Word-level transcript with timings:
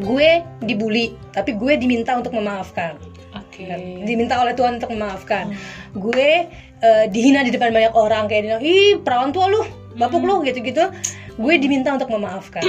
gue 0.00 0.42
dibully 0.64 1.14
tapi 1.36 1.54
gue 1.54 1.76
diminta 1.76 2.16
untuk 2.16 2.34
memaafkan. 2.34 2.96
Oke. 3.30 3.62
diminta 4.08 4.40
oleh 4.42 4.56
Tuhan 4.58 4.82
untuk 4.82 4.90
memaafkan. 4.90 5.54
Gue 5.94 6.50
eh, 6.82 7.04
dihina 7.12 7.46
di 7.46 7.54
depan 7.54 7.70
banyak 7.70 7.94
orang 7.94 8.26
kayak 8.26 8.42
dia 8.42 8.58
ih 8.58 8.98
perawan 9.04 9.30
tua 9.30 9.46
lu 9.46 9.62
bapuk 9.94 10.24
lu 10.24 10.42
gitu-gitu. 10.42 10.90
Gue 11.38 11.54
diminta 11.60 11.94
untuk 11.94 12.10
memaafkan. 12.10 12.64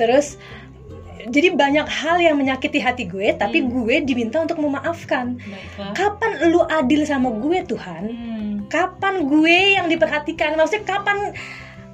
Terus 0.00 0.40
jadi 1.26 1.58
banyak 1.58 1.86
hal 1.90 2.22
yang 2.22 2.38
menyakiti 2.38 2.78
hati 2.78 3.04
gue 3.10 3.34
tapi 3.34 3.66
gue 3.66 4.06
diminta 4.06 4.38
untuk 4.40 4.62
memaafkan. 4.62 5.36
Baiklah. 5.42 5.92
kapan 5.92 6.30
lu 6.54 6.62
adil 6.70 7.02
sama 7.02 7.34
gue 7.34 7.66
Tuhan? 7.66 8.04
Hmm. 8.06 8.54
kapan 8.66 9.30
gue 9.30 9.78
yang 9.78 9.86
diperhatikan? 9.86 10.58
Maksudnya 10.58 10.86
kapan 10.86 11.34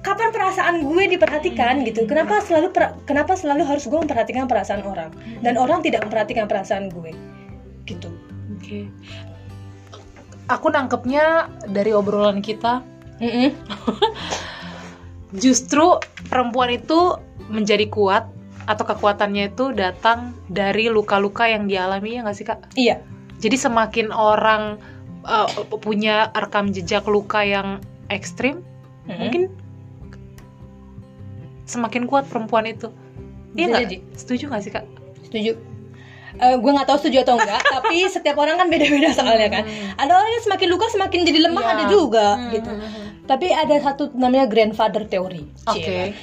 kapan 0.02 0.34
perasaan 0.34 0.82
gue 0.82 1.04
diperhatikan 1.14 1.86
gitu 1.86 2.04
kenapa 2.10 2.42
selalu 2.42 2.74
per- 2.74 2.94
kenapa 3.06 3.38
selalu 3.38 3.62
harus 3.62 3.86
gue 3.86 3.98
memperhatikan 3.98 4.50
perasaan 4.50 4.82
orang 4.82 5.14
dan 5.40 5.54
orang 5.54 5.78
tidak 5.80 6.02
memperhatikan 6.04 6.50
perasaan 6.50 6.90
gue 6.90 7.14
gitu 7.86 8.10
Oke. 8.62 8.86
Aku 10.46 10.70
nangkepnya 10.70 11.50
dari 11.66 11.90
obrolan 11.90 12.38
kita, 12.38 12.78
Mm-mm. 13.18 13.50
justru 15.42 15.98
perempuan 16.30 16.70
itu 16.76 17.16
menjadi 17.50 17.88
kuat 17.88 18.28
atau 18.70 18.84
kekuatannya 18.86 19.50
itu 19.50 19.74
datang 19.74 20.30
dari 20.46 20.86
luka-luka 20.86 21.50
yang 21.50 21.66
dialami 21.66 22.14
ya 22.14 22.20
nggak 22.22 22.36
sih 22.38 22.46
kak? 22.46 22.58
iya 22.78 23.02
Jadi 23.42 23.58
semakin 23.58 24.14
orang 24.14 24.78
uh, 25.26 25.50
punya 25.82 26.30
rekam 26.38 26.70
jejak 26.70 27.02
luka 27.10 27.42
yang 27.42 27.82
ekstrim, 28.06 28.62
Mm-mm. 29.10 29.18
mungkin 29.18 29.42
semakin 31.72 32.04
kuat 32.04 32.28
perempuan 32.28 32.68
itu. 32.68 32.92
Iya 33.56 33.66
nggak? 33.68 33.82
jadi. 33.88 33.96
Setuju 34.12 34.44
nggak 34.52 34.62
sih 34.62 34.72
kak? 34.72 34.84
setuju 35.24 35.56
Eh, 36.32 36.56
gue 36.56 36.70
nggak 36.72 36.88
tahu 36.88 36.96
setuju 36.96 37.28
atau 37.28 37.36
enggak 37.36 37.60
tapi 37.76 38.08
setiap 38.08 38.40
orang 38.40 38.56
kan 38.56 38.72
beda-beda 38.72 39.12
soalnya 39.12 39.52
kan 39.52 39.68
ada 40.00 40.16
orang 40.16 40.32
yang 40.32 40.40
semakin 40.40 40.68
luka 40.72 40.88
semakin 40.88 41.28
jadi 41.28 41.44
lemah 41.44 41.60
Iya. 41.60 41.72
ada 41.76 41.84
juga 41.92 42.26
Hmm, 42.40 42.48
gitu 42.56 42.70
hmm, 42.72 42.88
hmm. 42.88 43.06
tapi 43.28 43.46
ada 43.52 43.76
satu 43.76 44.08
namanya 44.16 44.48
grandfather 44.48 45.04
theory 45.04 45.44
Oke. 45.68 45.84
Cie. 45.84 46.16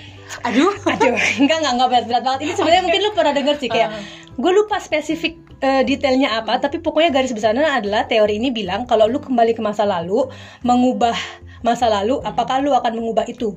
Aduh. 0.50 0.73
Aduh, 0.97 1.14
enggak 1.14 1.58
enggak 1.61 1.73
enggak 1.78 1.89
berat 1.94 2.06
berat 2.09 2.23
banget. 2.25 2.39
Ini 2.41 2.53
sebenarnya 2.58 2.84
mungkin 2.86 3.02
lu 3.02 3.11
pernah 3.13 3.34
denger 3.34 3.56
sih 3.58 3.69
kayak 3.69 3.89
gue 4.34 4.52
lupa 4.53 4.78
spesifik 4.78 5.34
eh, 5.61 5.81
detailnya 5.86 6.41
apa, 6.41 6.58
tapi 6.58 6.81
pokoknya 6.81 7.09
garis 7.13 7.30
besarnya 7.30 7.78
adalah 7.78 8.06
teori 8.06 8.41
ini 8.41 8.50
bilang 8.50 8.89
kalau 8.89 9.06
lu 9.06 9.22
kembali 9.22 9.53
ke 9.53 9.61
masa 9.61 9.86
lalu, 9.86 10.25
mengubah 10.61 11.13
masa 11.61 11.86
lalu, 11.86 12.17
apakah 12.25 12.61
lu 12.61 12.73
akan 12.73 12.97
mengubah 12.97 13.30
itu? 13.30 13.53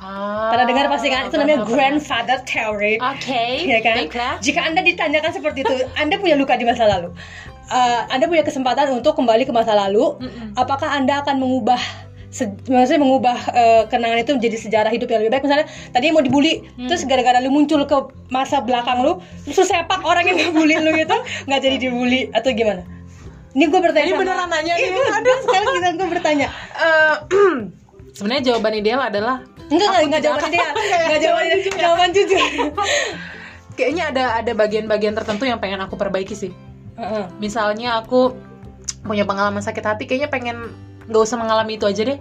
Ah, 0.00 0.50
Pernah 0.50 0.64
dengar 0.64 0.86
pasti 0.88 1.08
kan? 1.08 1.26
Itu 1.26 1.36
namanya 1.36 1.64
grandfather 1.64 2.38
theory. 2.42 2.96
Oke. 2.98 3.66
ya 3.66 3.78
kan? 3.80 3.98
Baiklah. 3.98 4.34
Jika 4.38 4.60
Anda 4.62 4.80
ditanyakan 4.80 5.30
seperti 5.32 5.58
itu, 5.60 5.74
Anda 6.00 6.16
punya 6.16 6.34
luka 6.34 6.54
di 6.54 6.62
masa 6.62 6.86
lalu. 6.86 7.10
Eh, 7.68 8.00
anda 8.08 8.24
punya 8.24 8.40
kesempatan 8.40 8.88
untuk 8.90 9.12
kembali 9.12 9.42
ke 9.42 9.50
masa 9.50 9.76
lalu. 9.76 10.16
Mm-mm. 10.16 10.54
Apakah 10.54 10.88
Anda 10.90 11.20
akan 11.20 11.36
mengubah 11.36 11.76
se- 12.28 12.48
maksudnya 12.64 12.96
mengubah 12.98 13.36
eh, 13.50 13.82
kenangan 13.86 14.18
itu 14.18 14.32
menjadi 14.32 14.56
sejarah 14.58 14.88
hidup 14.88 15.04
yang 15.06 15.20
lebih 15.20 15.32
baik 15.32 15.44
misalnya 15.44 15.64
tadi 15.88 16.08
mau 16.08 16.20
dibully 16.20 16.60
Hmm. 16.70 16.84
terus 16.86 17.02
gara-gara 17.02 17.36
lu 17.38 17.48
muncul 17.48 17.80
ke 17.82 17.96
masa 18.28 18.60
belakang 18.60 19.00
lu 19.00 19.16
terus 19.42 19.64
sepak 19.64 20.00
orang 20.02 20.24
yang 20.24 20.36
ngebully 20.38 20.76
lu 20.78 20.92
gitu 20.94 21.16
nggak 21.44 21.58
jadi 21.58 21.76
dibully 21.78 22.28
atau 22.30 22.48
gimana 22.50 22.84
ini 23.50 23.64
gue 23.66 23.80
bertanya 23.82 24.00
Ini 24.02 24.12
sama- 24.12 24.22
beneran 24.22 24.48
nanya 24.50 24.74
nih. 24.74 24.88
gue- 24.90 25.08
gue 25.18 25.36
sekarang 25.42 25.68
kita 25.74 25.88
gue 25.94 26.08
bertanya 26.10 26.46
Eh, 26.74 27.14
sebenarnya 28.16 28.42
jawaban 28.46 28.72
ideal 28.74 29.00
adalah 29.02 29.36
enggak 29.68 29.88
enggak 29.88 30.02
enggak 30.04 30.22
jawaban 30.24 30.48
dia 30.50 30.68
enggak 30.74 31.20
jawaban 31.20 31.44
dia 31.46 31.72
jawaban 31.76 32.08
jujur 32.12 32.40
kayaknya 33.78 34.04
ada 34.10 34.24
ada 34.42 34.52
bagian-bagian 34.52 35.14
tertentu 35.14 35.46
yang 35.46 35.62
pengen 35.62 35.78
aku 35.78 35.94
perbaiki 35.94 36.34
sih. 36.34 36.50
Misalnya 37.38 38.02
aku 38.02 38.34
punya 39.06 39.22
pengalaman 39.22 39.62
sakit 39.62 39.84
hati, 39.86 40.04
kayaknya 40.10 40.26
pengen 40.26 40.74
nggak 41.06 41.22
usah 41.22 41.38
mengalami 41.38 41.78
itu 41.78 41.86
aja 41.86 42.02
deh. 42.02 42.18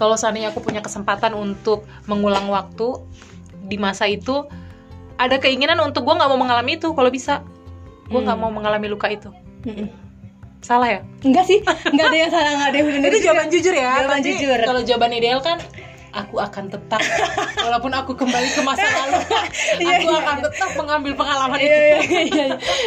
Kalau 0.00 0.16
seandainya 0.16 0.56
aku 0.56 0.64
punya 0.64 0.80
kesempatan 0.80 1.36
untuk 1.36 1.84
mengulang 2.08 2.48
waktu 2.48 3.04
di 3.68 3.76
masa 3.76 4.08
itu, 4.08 4.48
ada 5.20 5.36
keinginan 5.36 5.76
untuk 5.84 6.08
gue 6.08 6.14
nggak 6.16 6.30
mau 6.32 6.40
mengalami 6.40 6.80
itu. 6.80 6.96
Kalau 6.96 7.12
bisa, 7.12 7.44
gue 8.08 8.16
nggak 8.16 8.32
Hmm. 8.40 8.48
mau 8.48 8.52
mengalami 8.56 8.88
luka 8.88 9.12
itu. 9.12 9.28
Salah 10.64 10.88
ya? 10.88 11.00
enggak 11.20 11.44
sih 11.44 11.60
enggak 11.92 12.06
ada 12.10 12.16
yang 12.16 12.30
salah 12.32 12.50
enggak 12.56 12.68
ada 12.72 12.76
yang 12.80 12.86
benar 12.90 13.08
Itu 13.12 13.18
jawaban 13.22 13.48
jujur 13.52 13.74
ya. 13.76 13.92
Jawaban 14.00 14.18
Tapi 14.18 14.28
jujur. 14.32 14.58
Kalau 14.64 14.80
jawaban 14.82 15.12
ideal 15.12 15.40
kan 15.44 15.60
aku 16.16 16.40
akan 16.40 16.64
tetap 16.72 17.00
walaupun 17.60 17.92
aku 17.92 18.16
kembali 18.16 18.48
ke 18.48 18.62
masa 18.64 18.88
lalu 18.88 19.20
Iya, 19.84 20.00
aku 20.00 20.08
iya, 20.08 20.18
akan 20.24 20.36
iya. 20.40 20.44
tetap 20.48 20.70
mengambil 20.80 21.12
pengalaman 21.12 21.58
iya 21.60 21.68
itu. 21.68 21.84
iya 21.84 22.20
iya 22.24 22.46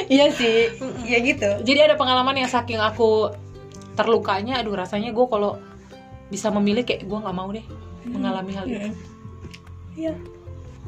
iya 0.10 0.26
sih 0.34 0.58
ya 1.06 1.18
gitu 1.22 1.50
Jadi 1.62 1.80
ada 1.86 1.96
pengalaman 1.96 2.34
yang 2.34 2.50
saking 2.50 2.82
aku 2.82 3.30
terlukanya 3.94 4.58
aduh 4.58 4.74
rasanya 4.74 5.14
gue 5.14 5.26
kalau 5.30 5.62
bisa 6.34 6.50
memilih 6.50 6.82
kayak 6.86 7.06
gue 7.06 7.18
nggak 7.20 7.36
mau 7.36 7.50
deh 7.54 7.66
mengalami 8.10 8.52
hal 8.56 8.66
itu. 8.66 8.90
Iya. 9.98 10.14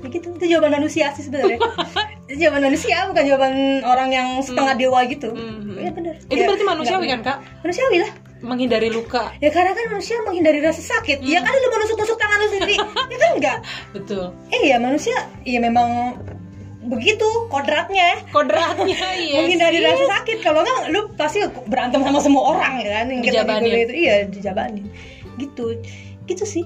Ya 0.02 0.08
gitu. 0.10 0.34
Itu 0.34 0.46
jawaban 0.50 0.74
manusia 0.82 1.14
sih 1.14 1.28
sebenarnya. 1.28 1.62
itu 2.26 2.36
jawaban 2.42 2.64
manusia 2.72 3.06
bukan 3.06 3.24
jawaban 3.28 3.54
orang 3.86 4.10
yang 4.10 4.28
setengah 4.42 4.74
dewa 4.80 5.00
gitu. 5.06 5.30
Hmm. 5.36 5.78
Iya 5.78 5.92
benar. 5.94 6.16
Itu 6.26 6.42
Ya, 6.42 6.46
berarti 6.50 6.66
manusiawi 6.66 7.06
kan 7.12 7.20
kak? 7.22 7.38
Manusiawi 7.62 7.98
lah. 8.02 8.12
Menghindari 8.42 8.90
luka. 8.90 9.32
Ya 9.38 9.54
karena 9.54 9.72
kan 9.78 9.86
manusia 9.94 10.18
menghindari 10.26 10.60
rasa 10.66 10.82
sakit. 10.82 11.22
Ya 11.22 11.40
kan 11.46 11.54
lu 11.54 11.68
menusuk-nusuk 11.70 12.18
tangan 12.18 12.38
lu 12.42 12.48
sendiri. 12.50 12.76
ya 12.82 13.18
kan 13.22 13.32
enggak? 13.38 13.58
Betul. 13.96 14.34
Eh 14.50 14.62
ya 14.66 14.78
manusia 14.82 15.18
ya 15.46 15.62
memang 15.62 16.18
begitu 16.82 17.30
kodratnya 17.54 18.26
Kodratnya 18.34 18.98
iya. 19.22 19.38
menghindari 19.46 19.78
sih. 19.78 19.86
rasa 19.86 20.06
sakit 20.18 20.38
kalau 20.42 20.66
enggak 20.66 20.82
lu 20.90 21.02
pasti 21.14 21.46
berantem 21.70 22.02
sama 22.02 22.18
semua 22.18 22.58
orang 22.58 22.82
ya 22.82 22.90
kan 22.90 23.06
yang 23.14 23.22
kita 23.22 23.46
itu 23.70 23.94
iya 23.94 24.16
dijabanin 24.26 24.90
gitu 25.38 25.78
gitu 26.26 26.42
sih 26.42 26.66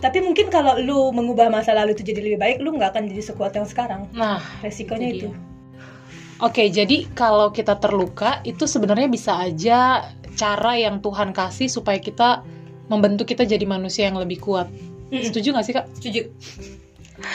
tapi 0.00 0.24
mungkin 0.24 0.48
kalau 0.48 0.80
lu 0.80 1.12
mengubah 1.12 1.52
masa 1.52 1.76
lalu 1.76 1.92
itu 1.92 2.00
jadi 2.00 2.20
lebih 2.24 2.40
baik 2.40 2.56
lu 2.64 2.72
nggak 2.72 2.96
akan 2.96 3.12
jadi 3.12 3.22
sekuat 3.28 3.52
yang 3.52 3.68
sekarang 3.68 4.08
Nah, 4.16 4.40
resikonya 4.64 5.12
Itu 5.12 5.28
itu. 5.28 5.30
Oke, 6.40 6.72
jadi 6.72 7.04
kalau 7.12 7.52
kita 7.52 7.76
terluka 7.76 8.40
itu 8.48 8.64
sebenarnya 8.64 9.12
bisa 9.12 9.36
aja 9.36 10.08
cara 10.36 10.76
yang 10.78 11.02
Tuhan 11.02 11.34
kasih 11.34 11.70
supaya 11.70 11.98
kita 11.98 12.42
membentuk 12.90 13.30
kita 13.30 13.46
jadi 13.46 13.62
manusia 13.64 14.10
yang 14.10 14.18
lebih 14.18 14.42
kuat. 14.42 14.66
Setuju 15.10 15.54
gak 15.54 15.66
sih 15.66 15.74
kak? 15.74 15.86
setuju 15.98 16.30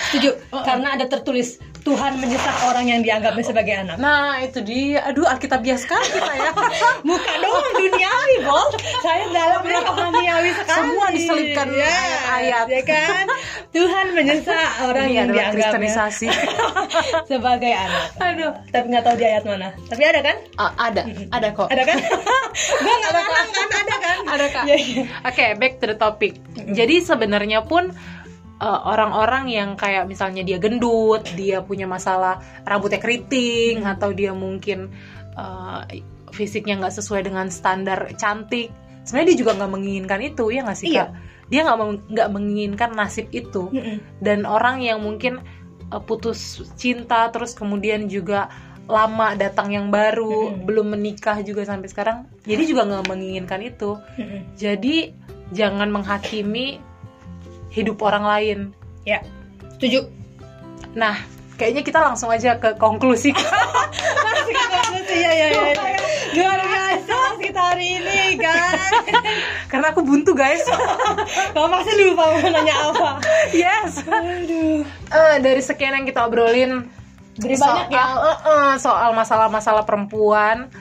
setuju. 0.10 0.30
Karena 0.52 0.98
ada 0.98 1.06
tertulis 1.06 1.58
Tuhan 1.86 2.18
menyesak 2.18 2.66
orang 2.66 2.90
yang 2.90 3.06
dianggapnya 3.06 3.46
sebagai 3.46 3.74
anak. 3.78 4.02
Nah 4.02 4.42
itu 4.42 4.58
dia. 4.66 5.06
Aduh 5.06 5.22
Alkitab 5.30 5.62
bias 5.62 5.86
sekali 5.86 6.02
kita 6.10 6.34
ya. 6.34 6.52
muka 7.08 7.34
doang 7.38 7.70
duniawi 7.78 8.36
bol. 8.42 8.68
Saya 9.06 9.30
dalamnya 9.30 9.80
duniawi 9.94 10.52
sekali. 10.58 10.82
Semua 10.82 11.08
diselipkan 11.14 11.68
Yes, 11.70 11.86
ayat-ayat. 12.26 12.66
ya 12.74 12.82
kan? 12.90 13.26
Tuhan 13.70 14.06
menyesak 14.18 14.70
orang 14.82 15.08
Ini 15.14 15.18
yang 15.22 15.28
dianggapnya 15.30 15.78
kristenisasi. 15.78 16.28
sebagai 17.32 17.70
anak. 17.70 18.04
Aduh. 18.18 18.52
tapi 18.74 18.86
nggak 18.90 19.04
tahu 19.06 19.16
di 19.22 19.26
ayat 19.30 19.44
mana. 19.46 19.68
Tapi 19.86 20.02
ada 20.10 20.20
kan? 20.26 20.36
Ah, 20.58 20.72
ada, 20.90 21.02
ada 21.06 21.48
kok. 21.54 21.70
ada 21.70 21.84
kan? 21.86 21.98
Gue 22.84 22.96
nggak 22.98 23.14
ngalang 23.14 23.50
kan? 23.54 23.68
Ada 23.70 23.96
kan? 24.02 24.18
Ada 24.26 24.46
iya. 24.74 25.04
Oke, 25.22 25.46
back 25.62 25.78
to 25.78 25.86
the 25.86 25.98
topic. 26.02 26.34
Jadi 26.58 27.06
sebenarnya 27.06 27.62
pun 27.62 27.94
uh, 28.62 28.82
orang-orang 28.88 29.52
yang 29.52 29.70
kayak 29.76 30.08
misalnya 30.08 30.44
dia 30.44 30.60
gendut, 30.60 31.24
dia 31.36 31.60
punya 31.64 31.88
masalah 31.90 32.40
rambutnya 32.64 33.00
keriting, 33.02 33.84
atau 33.84 34.12
dia 34.16 34.32
mungkin 34.32 34.92
uh, 35.36 35.84
fisiknya 36.36 36.80
nggak 36.84 36.96
sesuai 36.96 37.28
dengan 37.28 37.48
standar 37.48 38.12
cantik, 38.20 38.72
sebenarnya 39.08 39.28
dia 39.36 39.40
juga 39.40 39.52
nggak 39.56 39.72
menginginkan 39.72 40.20
itu, 40.24 40.52
ya 40.52 40.62
nggak 40.68 40.80
sih 40.80 40.90
Iya. 40.92 41.08
kak? 41.08 41.10
Dia 41.46 41.62
nggak 41.62 41.78
nggak 42.12 42.30
menginginkan 42.34 42.90
nasib 42.98 43.30
itu. 43.32 43.70
Mm-mm. 43.72 43.98
Dan 44.20 44.44
orang 44.44 44.82
yang 44.82 45.00
mungkin 45.00 45.40
uh, 45.94 46.02
putus 46.02 46.60
cinta, 46.76 47.30
terus 47.32 47.56
kemudian 47.56 48.12
juga 48.12 48.50
lama 48.86 49.34
datang 49.34 49.74
yang 49.74 49.90
baru, 49.90 50.54
Mm-mm. 50.54 50.66
belum 50.70 50.94
menikah 50.94 51.42
juga 51.42 51.66
sampai 51.66 51.90
sekarang, 51.90 52.18
jadi 52.46 52.64
juga 52.70 52.86
nggak 52.86 53.06
menginginkan 53.10 53.62
itu. 53.66 53.98
Mm-mm. 54.18 54.54
Jadi 54.58 55.10
jangan 55.54 55.90
menghakimi 55.94 56.82
hidup 57.76 58.00
orang 58.00 58.24
lain. 58.24 58.60
ya 59.04 59.20
setuju 59.76 60.08
Nah, 60.96 61.20
kayaknya 61.60 61.84
kita 61.84 62.00
langsung 62.00 62.32
aja 62.32 62.56
ke 62.56 62.80
konklusi. 62.80 63.36
masih 64.26 64.54
konklusi 64.56 65.16
ya 65.20 65.32
ya 65.36 65.48
ya 65.52 65.64
luar 66.36 66.60
biasa 66.60 67.16
kita 67.40 67.62
hari 67.76 68.00
ini 68.00 68.36
guys 68.36 68.92
Karena 69.72 69.92
aku 69.92 70.04
buntu, 70.04 70.32
guys. 70.36 70.64
kamu 71.56 71.68
pasti 71.68 71.92
lupa 72.00 72.24
mau 72.32 72.48
nanya 72.48 72.76
apa 72.92 73.10
yes. 73.52 74.04
aduh 74.08 74.84
Eh, 75.12 75.36
dari 75.40 75.62
sekian 75.64 75.96
yang 76.00 76.06
kita 76.08 76.28
obrolin 76.28 76.88
Dari 77.36 77.56
banyak 77.60 77.88
ya 77.92 78.04
soal, 78.04 78.16
eh, 78.24 78.38
eh, 78.48 78.74
soal 78.80 79.10
masalah-masalah 79.12 79.84
perempuan. 79.84 80.72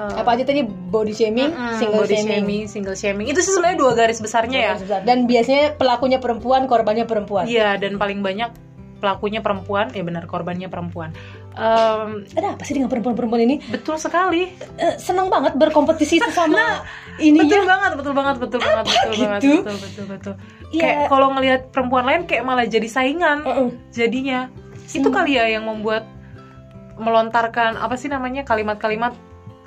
Eh, 0.00 0.20
apa 0.24 0.30
aja 0.32 0.44
tadi? 0.48 0.64
Body 0.64 1.12
shaming 1.12 1.52
mm, 1.52 1.76
single 1.76 2.02
body 2.04 2.16
shaming, 2.16 2.32
shaming, 2.32 2.62
single 2.66 2.96
shaming. 2.96 3.26
Itu 3.28 3.44
sih 3.44 3.52
sebenarnya 3.52 3.78
dua 3.78 3.92
garis 3.92 4.18
besarnya 4.18 4.58
ya. 4.58 4.74
dan 5.04 5.28
biasanya 5.28 5.76
pelakunya 5.76 6.18
perempuan 6.18 6.64
korbannya 6.64 7.04
perempuan. 7.04 7.44
Iya, 7.44 7.76
dan 7.76 8.00
paling 8.00 8.24
banyak 8.24 8.50
pelakunya 9.00 9.40
perempuan. 9.40 9.88
Ya 9.96 10.04
benar 10.04 10.28
korbannya 10.28 10.68
perempuan. 10.68 11.16
Em, 11.50 12.22
ada 12.38 12.54
apa 12.54 12.62
sih 12.62 12.78
dengan 12.78 12.86
perempuan-perempuan 12.86 13.42
ini? 13.42 13.56
betul 13.72 13.98
sekali. 13.98 14.54
Eh, 14.78 14.94
senang 15.02 15.26
banget 15.32 15.58
berkompetisi 15.58 16.22
sesama 16.22 16.86
betul 17.18 17.26
ininya. 17.26 17.60
banget 17.66 17.92
betul 17.98 18.14
banget 18.14 18.36
betul 18.38 18.60
banget 18.62 18.84
betul 18.86 19.12
banget 19.18 19.40
gitu? 19.42 19.58
betul 19.60 19.76
betul 19.76 20.04
betul. 20.06 20.34
Iya. 20.70 20.82
kayak 20.86 21.00
kalau 21.10 21.28
ngelihat 21.34 21.60
perempuan 21.74 22.04
lain 22.06 22.22
kayak 22.30 22.44
malah 22.46 22.66
jadi 22.68 22.86
saingan 22.86 23.42
Heeh. 23.42 23.68
jadinya. 23.90 24.46
Itu 24.86 25.10
kali 25.10 25.36
ya 25.36 25.50
yang 25.50 25.66
membuat 25.66 26.06
melontarkan 27.00 27.80
apa 27.80 27.96
sih 27.96 28.12
namanya 28.12 28.44
kalimat-kalimat 28.44 29.16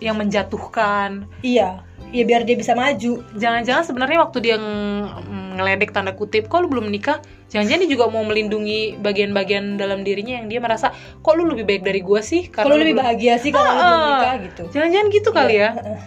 yang 0.04 0.20
menjatuhkan. 0.20 1.24
Iya. 1.40 1.80
Iya 2.14 2.24
biar 2.30 2.42
dia 2.46 2.54
bisa 2.60 2.76
maju. 2.76 3.24
Jangan-jangan 3.40 3.84
sebenarnya 3.88 4.20
waktu 4.22 4.38
dia 4.44 4.56
ng- 4.60 5.56
ngeledek 5.58 5.96
tanda 5.96 6.14
kutip 6.14 6.46
kok 6.50 6.66
lu 6.66 6.68
belum 6.70 6.90
menikah 6.90 7.22
jangan-jangan 7.54 7.86
dia 7.86 7.92
juga 7.94 8.10
mau 8.10 8.26
melindungi 8.26 8.98
bagian-bagian 8.98 9.78
dalam 9.78 10.02
dirinya 10.02 10.42
yang 10.42 10.50
dia 10.50 10.58
merasa 10.58 10.90
kok 11.22 11.34
lu 11.38 11.46
lebih 11.46 11.66
baik 11.70 11.82
dari 11.86 12.02
gua 12.02 12.26
sih? 12.26 12.50
Kalau 12.50 12.74
lu 12.74 12.82
lebih 12.82 12.98
belum-" 12.98 13.06
bahagia 13.06 13.34
sih 13.38 13.54
kalau 13.54 13.70
lu 13.70 13.78
Ah, 13.78 13.86
belum 13.86 14.10
nikah 14.10 14.36
gitu. 14.50 14.64
Jangan-jangan 14.74 15.08
gitu 15.14 15.30
kali 15.32 15.56
ya. 15.58 15.70
Heeh. 15.78 16.00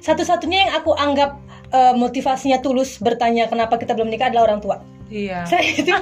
satu-satunya 0.00 0.58
yang 0.64 0.72
aku 0.80 0.96
anggap 0.96 1.36
eh, 1.72 1.94
motivasinya 1.96 2.64
tulus 2.64 2.96
bertanya 3.00 3.48
kenapa 3.48 3.76
kita 3.76 3.92
belum 3.92 4.08
nikah 4.08 4.32
adalah 4.32 4.48
orang 4.48 4.60
tua 4.64 4.80
iya. 5.10 5.44
Saya 5.50 5.66
itu 5.66 5.92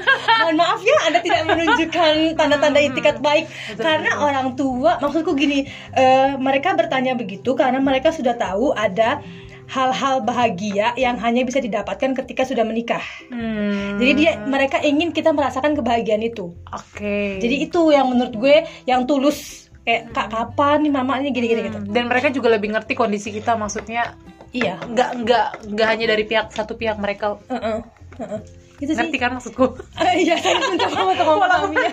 mohon 0.45 0.57
maaf 0.61 0.81
ya 0.85 0.99
anda 1.09 1.19
tidak 1.25 1.43
menunjukkan 1.51 2.15
tanda-tanda 2.39 2.81
itikat 2.81 3.17
baik. 3.19 3.49
Betul, 3.49 3.83
karena 3.83 4.11
betul. 4.15 4.27
orang 4.29 4.49
tua 4.55 4.93
maksudku 5.01 5.33
gini 5.35 5.67
eh, 5.97 6.37
mereka 6.39 6.77
bertanya 6.77 7.17
begitu 7.19 7.57
karena 7.57 7.83
mereka 7.83 8.15
sudah 8.15 8.37
tahu 8.37 8.77
ada 8.77 9.25
hal-hal 9.69 10.25
bahagia 10.25 10.97
yang 10.97 11.21
hanya 11.21 11.45
bisa 11.45 11.61
didapatkan 11.61 12.17
ketika 12.25 12.49
sudah 12.49 12.65
menikah. 12.65 13.05
Hmm, 13.29 14.01
jadi 14.01 14.13
dia 14.17 14.33
mereka 14.49 14.81
ingin 14.81 15.13
kita 15.13 15.31
merasakan 15.37 15.77
kebahagiaan 15.77 16.25
itu. 16.25 16.57
Oke. 16.73 17.37
Jadi 17.37 17.69
itu 17.69 17.93
yang 17.93 18.09
menurut 18.09 18.33
gue 18.33 18.65
yang 18.89 19.05
tulus. 19.05 19.69
Kayak 19.85 20.13
kak 20.13 20.29
kapan 20.33 20.85
nih 20.85 20.93
mamanya? 20.93 21.29
Gini-gini 21.33 21.69
gitu. 21.69 21.81
Hmm, 21.81 21.93
dan 21.93 22.05
mereka 22.09 22.29
juga 22.33 22.49
lebih 22.53 22.77
ngerti 22.77 22.93
kondisi 22.93 23.33
kita 23.33 23.57
maksudnya 23.57 24.17
iya. 24.53 24.77
nggak 24.81 25.11
nggak 25.25 25.47
nggak 25.73 25.89
hanya 25.89 26.07
dari 26.13 26.25
pihak 26.25 26.53
satu 26.53 26.77
pihak 26.77 26.97
mereka. 27.01 27.37
Heeh, 27.49 27.85
heeh. 28.21 28.68
Gitu 28.79 28.95
sih. 28.95 28.99
ngerti 28.99 29.19
kan 29.19 29.35
maksudku 29.35 29.75
Iya, 30.23 30.39
saya 30.39 30.55
mencoba 30.57 31.01
untuk 31.11 31.27
memahaminya. 31.27 31.93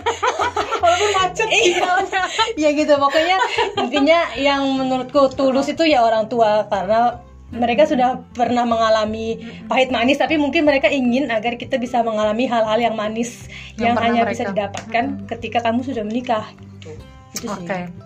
walaupun 0.77 1.09
macet 1.17 1.47
Iya, 1.49 1.89
ya 2.61 2.69
gitu. 2.71 2.93
Pokoknya 2.95 3.37
intinya 3.75 4.19
yang 4.37 4.61
menurutku 4.77 5.33
tulus 5.33 5.65
itu 5.67 5.81
ya 5.83 6.05
orang 6.05 6.29
tua 6.29 6.69
karena 6.69 7.19
mereka 7.49 7.85
sudah 7.85 8.21
pernah 8.33 8.65
mengalami 8.65 9.37
pahit 9.65 9.89
manis, 9.89 10.17
tapi 10.17 10.35
mungkin 10.35 10.65
mereka 10.65 10.89
ingin 10.89 11.29
agar 11.29 11.55
kita 11.55 11.77
bisa 11.77 12.01
mengalami 12.01 12.45
hal-hal 12.45 12.77
yang 12.77 12.97
manis 12.97 13.47
Yang 13.77 13.81
yang, 13.81 13.95
hanya 13.97 14.21
mereka- 14.21 14.31
bisa 14.33 14.43
didapatkan 14.51 15.05
ketika 15.29 15.59
kamu 15.61 15.79
sudah 15.85 16.03
menikah. 16.03 16.45
Gitu. 16.81 16.91
Itu 17.33 17.45
oke 17.49 17.65
sih. 17.65 18.04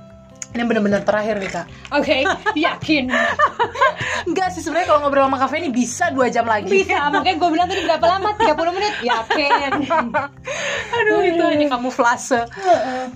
Ini 0.50 0.64
benar-benar 0.66 1.06
terakhir 1.06 1.38
nih 1.38 1.52
kak 1.54 1.66
Oke, 1.94 2.26
yakin. 2.58 3.10
Enggak 4.30 4.50
sih 4.54 4.62
sebenarnya 4.66 4.88
kalau 4.90 5.00
ngobrol 5.06 5.26
sama 5.30 5.38
kafe 5.38 5.62
ini 5.62 5.70
bisa 5.70 6.10
dua 6.10 6.30
jam 6.34 6.46
lagi 6.46 6.70
Bisa, 6.70 7.10
makanya 7.14 7.38
gue 7.38 7.50
bilang 7.54 7.68
tadi 7.70 7.82
berapa 7.86 8.06
lama? 8.06 8.30
30 8.34 8.78
menit? 8.78 8.94
Yakin. 9.06 9.72
Aduh 10.98 11.22
itu 11.26 11.44
hanya 11.46 11.66
kamu 11.70 11.90
flase 11.94 12.50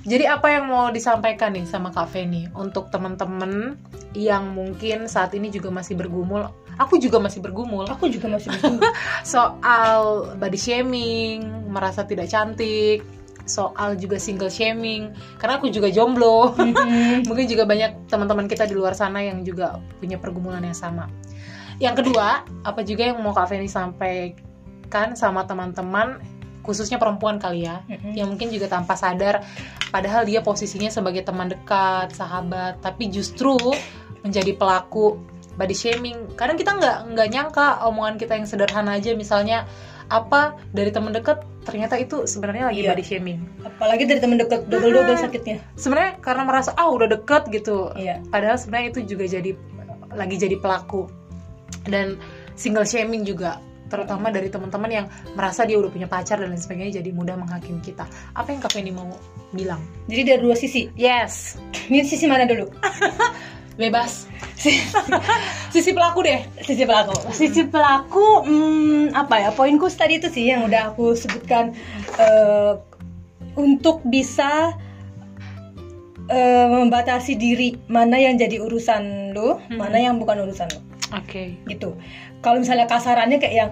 Jadi 0.06 0.26
apa 0.30 0.48
yang 0.54 0.70
mau 0.70 0.94
disampaikan 0.94 1.58
nih 1.58 1.66
sama 1.66 1.90
Kak 1.90 2.14
Feni 2.14 2.46
Untuk 2.54 2.94
temen-temen 2.94 3.78
yang 4.14 4.54
mungkin 4.54 5.10
saat 5.10 5.34
ini 5.34 5.50
juga 5.50 5.74
masih 5.74 5.98
bergumul 5.98 6.46
Aku 6.78 7.02
juga 7.02 7.18
masih 7.18 7.42
bergumul 7.42 7.90
Aku 7.90 8.10
juga 8.14 8.30
masih 8.30 8.54
bingung. 8.62 8.82
Soal 9.26 10.34
body 10.38 10.58
shaming, 10.58 11.70
merasa 11.70 12.06
tidak 12.06 12.30
cantik 12.30 13.02
Soal 13.44 14.00
juga 14.00 14.16
single 14.20 14.52
shaming. 14.52 15.12
Karena 15.38 15.60
aku 15.60 15.68
juga 15.70 15.92
jomblo. 15.92 16.56
Mungkin 17.28 17.46
juga 17.46 17.64
banyak 17.68 18.08
teman-teman 18.08 18.48
kita 18.48 18.68
di 18.68 18.76
luar 18.76 18.96
sana 18.96 19.20
yang 19.24 19.44
juga 19.44 19.80
punya 20.00 20.16
pergumulan 20.20 20.64
yang 20.64 20.78
sama. 20.78 21.12
Yang 21.82 22.06
kedua, 22.06 22.48
apa 22.64 22.82
juga 22.86 23.12
yang 23.12 23.20
mau 23.20 23.36
Kak 23.36 23.50
Feni 23.52 23.68
sampaikan 23.68 25.18
sama 25.18 25.44
teman-teman 25.44 26.22
Khususnya 26.64 26.96
perempuan 26.96 27.44
kali 27.44 27.68
ya 27.68 27.84
Mm-mm. 27.92 28.16
yang 28.16 28.32
mungkin 28.32 28.48
juga 28.48 28.72
tanpa 28.72 28.96
sadar 28.96 29.44
padahal 29.92 30.24
dia 30.24 30.40
posisinya 30.40 30.88
sebagai 30.88 31.28
teman 31.28 31.52
dekat 31.52 32.16
sahabat 32.16 32.80
tapi 32.80 33.12
justru 33.12 33.60
menjadi 34.24 34.56
pelaku 34.56 35.20
body 35.60 35.76
shaming. 35.76 36.32
Kadang 36.40 36.56
kita 36.56 36.80
nggak 36.80 36.98
nggak 37.14 37.28
nyangka 37.30 37.84
omongan 37.84 38.16
kita 38.16 38.40
yang 38.40 38.48
sederhana 38.48 38.96
aja. 38.96 39.12
Misalnya 39.14 39.68
apa 40.14 40.42
dari 40.70 40.90
teman 40.90 41.10
dekat 41.10 41.42
ternyata 41.64 41.96
itu 41.96 42.24
sebenarnya 42.24 42.70
lagi 42.70 42.82
Iya. 42.82 42.94
body 42.94 43.04
shaming 43.04 43.40
Apalagi 43.64 44.04
dari 44.06 44.20
temen 44.20 44.38
deket 44.38 44.68
double-double 44.68 45.18
sakitnya. 45.18 45.58
sebenarnya 45.74 46.20
karena 46.20 46.44
merasa 46.44 46.70
ah 46.74 46.88
udah 46.88 47.10
deket 47.10 47.50
gitu 47.50 47.90
Iya. 47.94 48.22
padahal 48.28 48.56
sebenarnya 48.56 48.88
itu 48.92 49.02
juga 49.08 49.26
jadi 49.26 49.52
lagi 50.12 50.36
jadi 50.38 50.56
pelaku 50.56 51.10
dan 51.86 52.22
single 52.54 52.86
shaming 52.86 53.24
juga 53.24 53.58
terutama 53.84 54.30
dari 54.30 54.50
teman-teman 54.50 54.90
yang 54.90 55.06
merasa 55.34 55.64
dia 55.64 55.78
udah 55.78 55.88
punya 55.88 56.06
pacar 56.06 56.38
dan 56.38 56.50
lain 56.50 56.58
sebagainya 56.58 56.98
jadi 56.98 57.10
mudah 57.10 57.34
menghakimi 57.36 57.78
kita 57.80 58.06
apa 58.34 58.48
yang 58.48 58.60
Kak 58.60 58.74
Feni 58.74 58.90
mau 58.90 59.06
bilang 59.50 59.82
Jadi 60.06 60.22
dari 60.24 60.42
dua 60.42 60.54
sisi. 60.54 60.90
yes 60.94 61.62
Ini 61.84 62.02
sisi 62.02 62.26
mana 62.26 62.42
dulu? 62.44 62.74
bebas. 63.76 64.30
Sisi 65.74 65.92
pelaku 65.92 66.20
deh. 66.26 66.42
Sisi 66.62 66.84
pelaku. 66.86 67.16
Sisi 67.34 67.64
pelaku 67.68 68.46
hmm, 68.46 69.18
apa 69.18 69.36
ya 69.44 69.50
poinku 69.52 69.90
tadi 69.92 70.22
itu 70.22 70.30
sih 70.30 70.50
yang 70.50 70.68
udah 70.70 70.94
aku 70.94 71.18
sebutkan 71.18 71.74
eh, 72.18 72.74
untuk 73.58 74.02
bisa 74.08 74.74
eh, 76.30 76.68
membatasi 76.70 77.38
diri 77.38 77.78
mana 77.90 78.18
yang 78.18 78.38
jadi 78.40 78.62
urusan 78.62 79.34
lo 79.34 79.62
mana 79.74 79.98
yang 79.98 80.18
bukan 80.22 80.46
urusan 80.46 80.70
lo 80.72 80.80
oke. 81.14 81.44
Gitu. 81.70 81.90
Kalau 82.44 82.58
misalnya 82.60 82.90
kasarannya 82.90 83.38
kayak 83.40 83.56
yang 83.56 83.72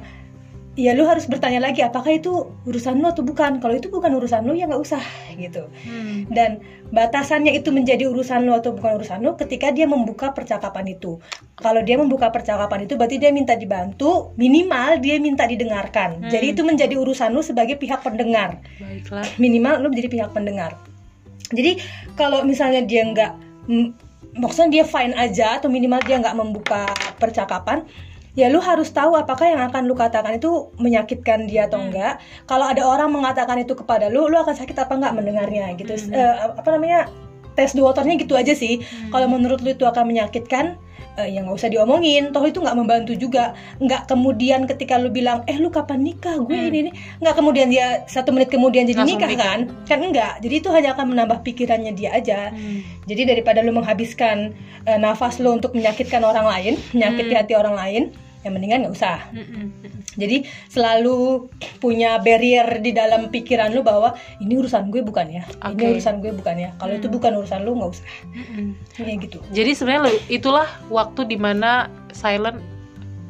ya 0.80 0.96
lu 0.96 1.04
harus 1.04 1.28
bertanya 1.28 1.60
lagi 1.60 1.84
apakah 1.84 2.16
itu 2.16 2.48
urusan 2.64 3.04
lo 3.04 3.12
atau 3.12 3.28
bukan 3.28 3.60
kalau 3.60 3.76
itu 3.76 3.92
bukan 3.92 4.16
urusan 4.16 4.48
lo 4.48 4.56
ya 4.56 4.72
nggak 4.72 4.80
usah 4.80 5.04
gitu 5.36 5.68
Hmm. 5.84 6.32
dan 6.32 6.64
batasannya 6.96 7.52
itu 7.56 7.76
menjadi 7.76 8.08
urusan 8.08 8.48
lo 8.48 8.56
atau 8.56 8.72
bukan 8.72 9.00
urusan 9.00 9.20
lo 9.20 9.36
ketika 9.36 9.72
dia 9.72 9.88
membuka 9.88 10.32
percakapan 10.36 10.96
itu. 10.96 11.20
Kalau 11.60 11.82
dia 11.84 11.96
membuka 11.96 12.32
percakapan 12.32 12.84
itu 12.88 13.00
berarti 13.00 13.16
dia 13.20 13.32
minta 13.32 13.56
dibantu, 13.56 14.36
minimal 14.36 15.00
dia 15.00 15.20
minta 15.20 15.48
didengarkan. 15.48 16.24
Hmm. 16.24 16.32
Jadi 16.32 16.56
itu 16.56 16.62
menjadi 16.64 16.96
urusan 17.00 17.32
lo 17.32 17.44
sebagai 17.44 17.80
pihak 17.80 18.04
pendengar. 18.04 18.60
baiklah 18.80 19.28
Minimal 19.40 19.84
lo 19.84 19.88
menjadi 19.88 20.10
pihak 20.12 20.30
pendengar. 20.36 20.76
Jadi 21.52 21.80
kalau 22.16 22.44
misalnya 22.48 22.84
dia 22.84 23.08
nggak 23.08 23.32
maksudnya 24.40 24.82
dia 24.82 24.84
fine 24.88 25.16
aja 25.16 25.60
atau 25.60 25.68
minimal 25.68 26.00
dia 26.04 26.20
nggak 26.20 26.36
membuka 26.36 26.88
percakapan 27.20 27.84
ya 28.32 28.48
lu 28.48 28.64
harus 28.64 28.88
tahu 28.96 29.20
apakah 29.20 29.44
yang 29.44 29.62
akan 29.68 29.84
lu 29.88 29.96
katakan 29.96 30.40
itu 30.40 30.72
menyakitkan 30.80 31.52
dia 31.52 31.68
atau 31.68 31.84
Hmm. 31.84 31.92
enggak 31.92 32.14
kalau 32.48 32.64
ada 32.64 32.84
orang 32.88 33.12
mengatakan 33.12 33.60
itu 33.60 33.76
kepada 33.76 34.08
lu 34.08 34.32
lu 34.32 34.40
akan 34.40 34.56
sakit 34.56 34.76
apa 34.80 34.94
enggak 34.96 35.14
mendengarnya 35.16 35.76
gitu 35.76 35.92
Hmm. 35.96 36.16
Eh, 36.16 36.36
apa 36.56 36.70
namanya 36.72 37.12
tes 37.54 37.72
the 37.72 37.82
waternya 37.82 38.16
gitu 38.16 38.34
aja 38.34 38.54
sih 38.54 38.80
Hmm. 38.80 39.10
kalau 39.10 39.28
menurut 39.28 39.60
lu 39.60 39.70
itu 39.70 39.84
akan 39.84 40.06
menyakitkan 40.06 40.78
eh, 41.14 41.28
ya 41.28 41.40
nggak 41.40 41.54
usah 41.54 41.68
diomongin 41.68 42.32
toh 42.32 42.40
itu 42.42 42.58
nggak 42.58 42.72
membantu 42.74 43.12
juga 43.14 43.52
nggak 43.78 44.08
kemudian 44.08 44.64
ketika 44.64 44.96
lu 44.96 45.10
bilang 45.10 45.44
eh 45.44 45.56
lu 45.56 45.68
kapan 45.68 46.00
nikah 46.02 46.40
gue 46.40 46.54
Hmm. 46.54 46.70
ini 46.70 46.78
ini 46.82 46.92
nggak 47.20 47.36
kemudian 47.36 47.68
dia 47.68 47.88
satu 48.06 48.32
menit 48.32 48.48
kemudian 48.48 48.86
jadi 48.86 48.96
Langsung 48.98 49.20
nikah 49.20 49.30
nikah. 49.30 49.46
kan 49.46 49.60
kan 49.86 50.00
enggak 50.02 50.34
jadi 50.40 50.56
itu 50.58 50.70
hanya 50.70 50.90
akan 50.94 51.06
menambah 51.10 51.38
pikirannya 51.42 51.92
dia 51.92 52.10
aja 52.12 52.50
Hmm. 52.50 52.80
jadi 53.06 53.28
daripada 53.28 53.60
lu 53.60 53.74
menghabiskan 53.74 54.56
eh, 54.82 54.96
nafas 54.98 55.38
lu 55.38 55.52
untuk 55.52 55.72
menyakitkan 55.72 56.22
orang 56.22 56.48
lain 56.48 56.74
menyakiti 56.92 57.30
Hmm. 57.30 57.40
hati 57.40 57.54
orang 57.54 57.76
lain 57.76 58.04
ya 58.42 58.50
mendingan 58.50 58.82
nggak 58.82 58.94
usah. 58.94 59.30
Mm-mm. 59.30 59.70
jadi 60.14 60.44
selalu 60.68 61.48
punya 61.78 62.18
barrier 62.18 62.78
di 62.78 62.92
dalam 62.92 63.28
pikiran 63.28 63.70
lu 63.70 63.82
bahwa 63.82 64.12
ini 64.38 64.58
urusan 64.58 64.90
gue 64.90 65.02
bukan 65.02 65.30
ya? 65.32 65.44
Ini 65.64 65.72
Oke. 65.72 65.86
urusan 65.94 66.20
gue 66.20 66.32
bukan 66.32 66.56
ya? 66.58 66.70
Kalau 66.76 66.92
itu 66.92 67.06
Hmm. 67.06 67.16
bukan 67.16 67.32
urusan 67.38 67.62
lu 67.62 67.72
nggak 67.76 67.92
usah. 67.92 68.06
Ya 68.98 69.14
gitu. 69.16 69.38
Jadi 69.50 69.72
sebenarnya 69.72 70.02
itulah 70.28 70.68
waktu 70.88 71.26
di 71.26 71.36
mana 71.36 71.86
silent 72.10 72.60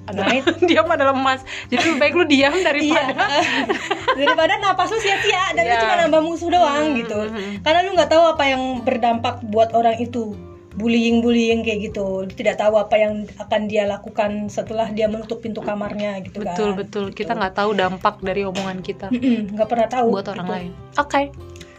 adalah 0.02 0.34
diam 0.68 0.88
adalah 0.88 1.14
emas. 1.14 1.44
Jadi 1.68 1.82
lebih 1.86 2.00
baik 2.00 2.14
lu 2.16 2.26
diam 2.26 2.52
iya. 2.58 2.66
daripada 2.66 3.26
daripada 4.18 4.54
napas 4.58 4.90
lu 4.90 4.98
sia-sia 4.98 5.54
dan 5.54 5.64
lu 5.64 5.72
Iya. 5.72 5.82
cuma 5.82 5.96
nambah 6.00 6.22
musuh 6.22 6.50
doang 6.50 6.84
Hmm, 6.88 6.98
gitu 6.98 7.20
karena 7.62 7.80
lu 7.84 7.94
nggak 7.94 8.10
tahu 8.10 8.24
apa 8.28 8.44
yang 8.46 8.64
berdampak 8.82 9.40
buat 9.46 9.72
orang 9.72 9.96
itu 9.98 10.34
bullying 10.80 11.20
bullying 11.20 11.64
kayak 11.68 11.92
gitu. 11.92 12.24
Tidak 12.32 12.56
tahu 12.56 12.80
apa 12.80 12.96
yang 12.96 13.28
akan 13.40 13.62
dia 13.68 13.84
lakukan 13.84 14.48
setelah 14.48 14.88
dia 14.92 15.12
menutup 15.12 15.44
pintu 15.44 15.60
kamarnya 15.60 16.24
gitu 16.24 16.44
kan. 16.44 16.56
Betul 16.56 16.70
betul. 16.78 17.06
Kita 17.12 17.36
nggak 17.36 17.56
tahu 17.60 17.76
dampak 17.76 18.24
dari 18.24 18.48
omongan 18.48 18.80
kita. 18.80 19.12
Nggak 19.56 19.68
pernah 19.68 19.88
tahu 19.92 20.08
buat 20.16 20.28
orang 20.32 20.48
gitu. 20.48 20.56
lain. 20.56 20.72
Oke. 20.96 21.22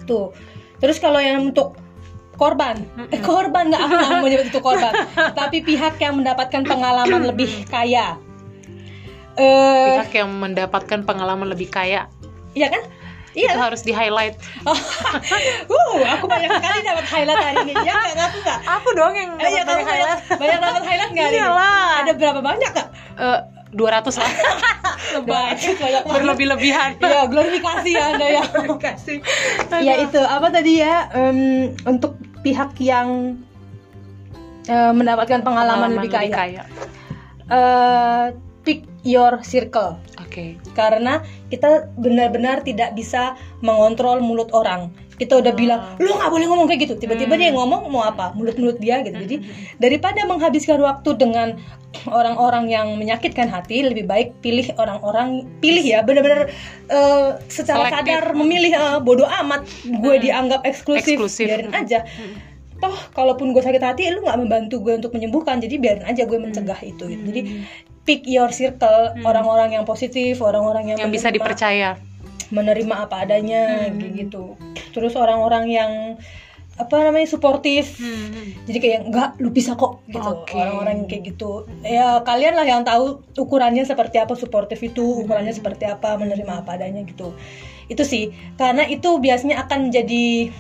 Tuh. 0.05 0.27
Terus 0.83 0.99
kalau 0.99 1.23
yang 1.23 1.55
untuk 1.55 1.79
korban 2.33 2.81
eh, 3.13 3.21
korban 3.23 3.71
nggak 3.71 3.83
aku 3.87 3.93
nggak 3.93 4.11
mau 4.19 4.29
nyebut 4.29 4.49
itu 4.51 4.61
korban. 4.61 4.93
Tapi 5.41 5.63
pihak 5.65 5.97
yang 6.01 6.21
mendapatkan 6.21 6.63
pengalaman 6.67 7.23
lebih 7.33 7.65
kaya. 7.71 8.21
Eh 9.41 9.97
pihak 9.97 10.13
yang 10.13 10.31
mendapatkan 10.37 11.01
pengalaman 11.07 11.49
lebih 11.49 11.73
kaya. 11.73 12.11
Ya 12.53 12.69
kan 12.69 12.85
itu 13.33 13.43
Iyalah. 13.43 13.65
harus 13.65 13.81
di 13.81 13.91
highlight 13.91 14.37
uh, 14.69 16.01
aku 16.13 16.25
banyak 16.29 16.53
sekali 16.53 16.79
dapat 16.83 17.05
highlight 17.09 17.41
hari 17.41 17.59
ini. 17.65 17.73
Ya 17.81 17.93
nggak 17.93 18.13
ngaku 18.15 18.37
nggak? 18.41 18.59
aku 18.63 18.89
dong 18.93 19.15
yang 19.17 19.31
Eh, 19.37 19.49
iya, 19.49 19.63
kamu 19.65 19.83
banyak, 19.83 20.19
banyak 20.37 20.59
dapat 20.61 20.83
highlight 20.85 21.11
nggak 21.11 21.27
hari 21.27 21.37
ini? 21.37 21.45
Iyalah. 21.45 21.89
Ada 21.99 22.13
berapa 22.13 22.41
banyak 22.41 22.71
kak? 22.71 22.89
Eh, 23.17 23.41
200 23.73 24.21
lah 24.21 24.31
banget. 25.25 25.57
berlebih-lebihan 26.05 26.91
Iya, 27.01 27.25
glorifikasi 27.25 27.89
ya 27.89 28.05
anda 28.13 28.27
ya. 28.29 28.45
kasih 28.77 29.19
ya 29.89 29.95
itu 29.99 30.21
apa 30.21 30.53
tadi 30.53 30.85
ya 30.85 31.09
em, 31.11 31.39
untuk 31.89 32.21
pihak 32.45 32.77
yang 32.77 33.41
eh, 34.65 34.93
mendapatkan 34.93 35.41
pengalaman, 35.41 35.97
lebih 35.97 36.13
kaya, 36.13 36.69
Eh, 37.49 38.27
pick 38.63 38.85
your 39.03 39.41
circle 39.43 39.97
oke. 40.33 40.73
Karena 40.73 41.21
kita 41.53 41.93
benar-benar 42.01 42.65
tidak 42.65 42.97
bisa 42.97 43.37
mengontrol 43.61 44.25
mulut 44.25 44.49
orang. 44.57 44.89
Kita 45.21 45.39
udah 45.39 45.53
bilang 45.53 46.01
lu 46.01 46.09
nggak 46.09 46.33
boleh 46.33 46.47
ngomong 46.49 46.67
kayak 46.67 46.89
gitu. 46.89 46.95
Tiba-tiba 46.97 47.37
dia 47.37 47.53
ngomong 47.53 47.87
mau 47.93 48.03
apa? 48.03 48.33
Mulut-mulut 48.33 48.81
dia 48.81 49.05
gitu. 49.05 49.15
Jadi 49.15 49.37
daripada 49.77 50.25
menghabiskan 50.25 50.81
waktu 50.81 51.15
dengan 51.21 51.61
orang-orang 52.09 52.73
yang 52.73 52.97
menyakitkan 52.97 53.53
hati 53.53 53.85
lebih 53.85 54.09
baik 54.09 54.33
pilih 54.41 54.65
orang-orang 54.81 55.45
pilih 55.61 55.85
ya 55.85 56.01
benar-benar 56.01 56.49
eh, 56.89 57.31
secara 57.53 57.93
Selektif. 57.93 58.09
sadar 58.09 58.25
memilih 58.33 58.73
eh, 58.73 58.99
bodoh 59.05 59.29
amat 59.45 59.69
gue 59.85 60.15
dianggap 60.19 60.65
eksklusif, 60.65 61.21
Eksklusif. 61.21 61.47
biarin 61.47 61.71
aja. 61.77 62.03
Toh 62.83 62.97
kalaupun 63.15 63.55
gue 63.55 63.63
sakit 63.63 63.79
hati 63.79 64.11
lu 64.11 64.25
nggak 64.27 64.41
membantu 64.43 64.83
gue 64.83 64.99
untuk 64.99 65.15
menyembuhkan 65.15 65.63
jadi 65.63 65.79
biarin 65.79 66.03
aja 66.09 66.27
gue 66.27 66.39
mencegah 66.41 66.81
itu 66.83 67.05
gitu. 67.13 67.23
Jadi 67.31 67.41
pick 68.03 68.27
your 68.27 68.51
circle 68.51 69.15
orang-orang 69.23 69.79
yang 69.79 69.85
positif 69.87 70.43
orang-orang 70.43 70.91
yang, 70.95 70.99
yang 70.99 71.13
bisa 71.15 71.31
dipercaya. 71.31 71.97
menerima 72.53 73.09
apa 73.09 73.25
adanya 73.25 73.89
Hmm. 73.89 73.97
kayak 73.97 74.13
gitu. 74.29 74.61
Terus 74.93 75.17
orang-orang 75.17 75.73
yang 75.73 75.91
apa 76.77 76.95
namanya 77.01 77.29
suportif. 77.29 77.97
Jadi 78.69 78.79
kayak 78.81 79.01
enggak 79.09 79.29
lu 79.41 79.49
bisa 79.53 79.73
kok 79.73 80.05
gitu. 80.09 80.21
Oke. 80.21 80.57
orang-orang 80.57 81.09
kayak 81.09 81.33
gitu. 81.33 81.65
Ya 81.81 82.21
kalian 82.21 82.57
lah 82.57 82.65
yang 82.69 82.85
tahu 82.85 83.25
ukurannya 83.41 83.85
seperti 83.89 84.21
apa 84.21 84.37
suportif 84.37 84.81
itu 84.85 85.25
ukurannya 85.25 85.53
seperti 85.53 85.89
apa 85.89 86.17
menerima 86.21 86.65
apa 86.65 86.77
adanya 86.77 87.01
gitu. 87.09 87.33
Itu 87.89 88.05
sih. 88.05 88.33
Karena 88.61 88.85
itu 88.85 89.17
biasanya 89.17 89.65
akan 89.65 89.89
jadi 89.89 90.53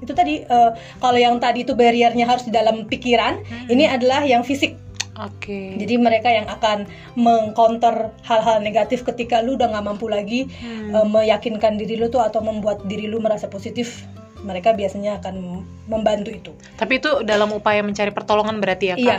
itu 0.00 0.12
tadi 0.16 0.40
eh, 0.42 0.70
kalau 1.02 1.18
yang 1.18 1.36
tadi 1.42 1.62
itu 1.66 1.74
barriernya 1.74 2.24
harus 2.24 2.46
di 2.46 2.52
dalam 2.54 2.86
pikiran 2.86 3.42
ini 3.68 3.84
adalah 3.90 4.22
yang 4.24 4.40
fisik 4.46 4.78
oke 5.22 5.60
jadi 5.76 5.94
mereka 5.96 6.28
yang 6.28 6.46
akan 6.46 6.88
mengcounter 7.14 7.94
hal-hal 8.22 8.58
negatif 8.58 9.04
ketika 9.04 9.38
lu 9.38 9.54
udah 9.54 9.68
nggak 9.68 9.84
mampu 9.84 10.06
lagi 10.06 10.48
Hmm. 10.56 10.92
eh, 10.92 11.06
meyakinkan 11.06 11.76
diri 11.76 11.94
lu 11.94 12.08
tuh 12.08 12.20
atau 12.20 12.40
membuat 12.40 12.82
diri 12.84 13.04
lu 13.04 13.18
merasa 13.18 13.46
positif 13.46 14.04
mereka 14.40 14.72
biasanya 14.72 15.20
akan 15.20 15.60
membantu 15.84 16.32
itu. 16.32 16.52
tapi 16.74 16.96
itu 16.96 17.20
dalam 17.22 17.52
upaya 17.52 17.84
mencari 17.84 18.08
pertolongan 18.08 18.56
berarti 18.56 18.88
ya 18.88 18.96
kak 18.96 19.04
Iya, 19.04 19.18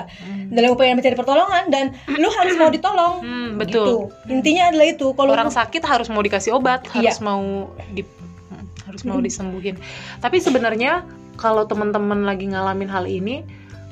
dalam 0.49 0.69
upaya 0.71 0.91
mencari 0.91 1.13
pertolongan 1.13 1.69
dan 1.69 1.85
lu 2.11 2.25
harus 2.31 2.57
mau 2.57 2.67
ditolong. 2.67 3.21
Hmm, 3.21 3.49
Gitu. 3.61 3.77
betul 3.77 3.87
Intinya 4.27 4.63
adalah 4.67 4.87
itu. 4.89 5.13
Kalau 5.13 5.29
orang 5.31 5.47
lu- 5.47 5.53
sakit 5.53 5.83
harus 5.83 6.09
mau 6.09 6.19
dikasih 6.19 6.51
obat 6.51 6.81
Iya. 6.89 7.13
harus 7.13 7.21
mau 7.21 7.69
di 7.87 8.01
hmm, 8.01 8.65
harus 8.83 9.01
mau 9.03 9.21
disembuhin 9.21 9.77
tapi 10.17 10.41
sebenarnya 10.41 11.05
kalau 11.37 11.63
teman-teman 11.63 12.21
lagi 12.21 12.45
ngalamin 12.45 12.89
hal 12.89 13.05
ini 13.05 13.45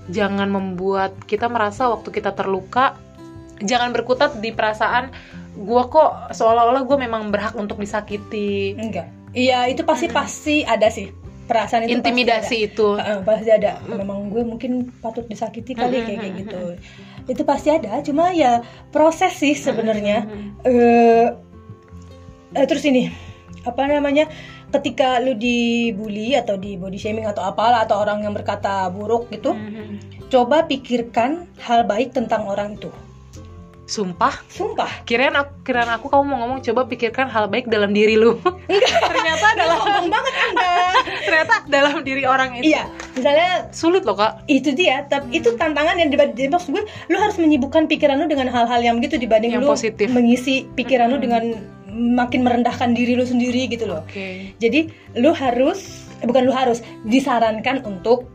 jangan 0.10 0.50
membuat 0.50 1.14
kita 1.30 1.46
merasa 1.48 1.90
waktu 1.90 2.10
kita 2.10 2.34
terluka 2.34 2.98
jangan 3.62 3.92
berkutat 3.92 4.40
di 4.40 4.50
perasaan 4.52 5.12
gua 5.60 5.88
kok 5.92 6.32
seolah-olah 6.32 6.88
gue 6.88 6.98
memang 6.98 7.34
berhak 7.34 7.58
untuk 7.60 7.82
disakiti 7.82 8.78
enggak. 8.80 9.12
Iya, 9.30 9.70
itu 9.70 9.86
pasti 9.86 10.08
pasti 10.10 10.56
ada 10.66 10.90
sih. 10.90 11.14
Perasaan 11.46 11.86
itu 11.86 11.98
intimidasi 11.98 12.66
pasti 12.66 12.68
itu. 12.70 12.88
Heeh, 12.98 13.20
pasti 13.26 13.50
ada. 13.50 13.82
Memang 13.86 14.30
gue 14.30 14.42
mungkin 14.46 14.90
patut 15.02 15.26
disakiti 15.26 15.74
kali 15.74 16.02
kayak 16.06 16.20
kayak 16.22 16.36
gitu. 16.46 16.62
Itu 17.30 17.42
pasti 17.46 17.70
ada, 17.74 18.02
cuma 18.02 18.34
ya 18.34 18.66
proses 18.90 19.38
sih 19.38 19.54
sebenarnya. 19.54 20.26
eh 20.66 21.28
eh, 22.58 22.66
terus 22.66 22.86
ini 22.86 23.10
apa 23.68 23.86
namanya 23.86 24.26
ketika 24.70 25.18
lu 25.18 25.34
dibully 25.34 26.38
atau 26.38 26.56
di 26.56 26.78
body 26.78 26.98
shaming 26.98 27.26
atau 27.26 27.42
apalah 27.42 27.86
atau 27.86 28.02
orang 28.02 28.22
yang 28.22 28.34
berkata 28.38 28.90
buruk 28.94 29.30
gitu 29.34 29.58
coba 30.30 30.62
pikirkan 30.70 31.50
hal 31.58 31.84
baik 31.84 32.14
tentang 32.14 32.46
orang 32.46 32.78
itu. 32.78 32.94
Sumpah? 33.90 34.46
Sumpah. 34.54 35.02
Kirain 35.10 35.34
aku 35.34 35.50
kirain 35.66 35.90
aku 35.90 36.14
kamu 36.14 36.22
mau 36.22 36.38
ngomong 36.46 36.62
coba 36.62 36.86
pikirkan 36.86 37.26
hal 37.26 37.50
baik 37.50 37.66
dalam 37.74 37.90
diri 37.90 38.22
lu. 38.22 38.38
Ternyata 39.10 39.46
adalah 39.58 39.82
sombong 39.82 40.14
banget 40.14 40.34
anda. 40.46 40.70
Ternyata 41.26 41.54
dalam 41.66 42.06
diri 42.06 42.22
orang 42.30 42.62
itu. 42.62 42.70
Iya. 42.70 42.86
Misalnya 43.18 43.66
sulit 43.74 44.06
loh 44.06 44.14
kak. 44.14 44.46
itu 44.46 44.70
dia 44.78 45.10
tapi 45.10 45.42
itu 45.42 45.58
tantangan 45.58 45.98
yang 45.98 46.14
dibanding 46.14 46.54
maksud 46.54 46.70
gue 46.78 46.86
lu 47.10 47.18
harus 47.18 47.42
menyibukkan 47.42 47.90
pikiran 47.90 48.22
lu 48.22 48.30
dengan 48.30 48.54
hal-hal 48.54 48.78
yang 48.78 49.02
begitu 49.02 49.18
dibanding 49.18 49.58
Yang 49.58 49.66
lu 49.66 49.74
positif. 49.74 50.08
mengisi 50.14 50.70
pikiran 50.78 51.10
lu 51.10 51.18
dengan 51.18 51.58
makin 51.92 52.42
merendahkan 52.42 52.94
diri 52.94 53.14
lu 53.14 53.24
sendiri 53.24 53.66
gitu 53.66 53.86
loh 53.86 54.02
oke 54.04 54.58
Jadi 54.58 54.88
lu 55.16 55.32
harus 55.32 56.06
eh, 56.20 56.26
bukan 56.26 56.46
lu 56.46 56.54
harus 56.54 56.80
disarankan 57.04 57.82
untuk 57.84 58.30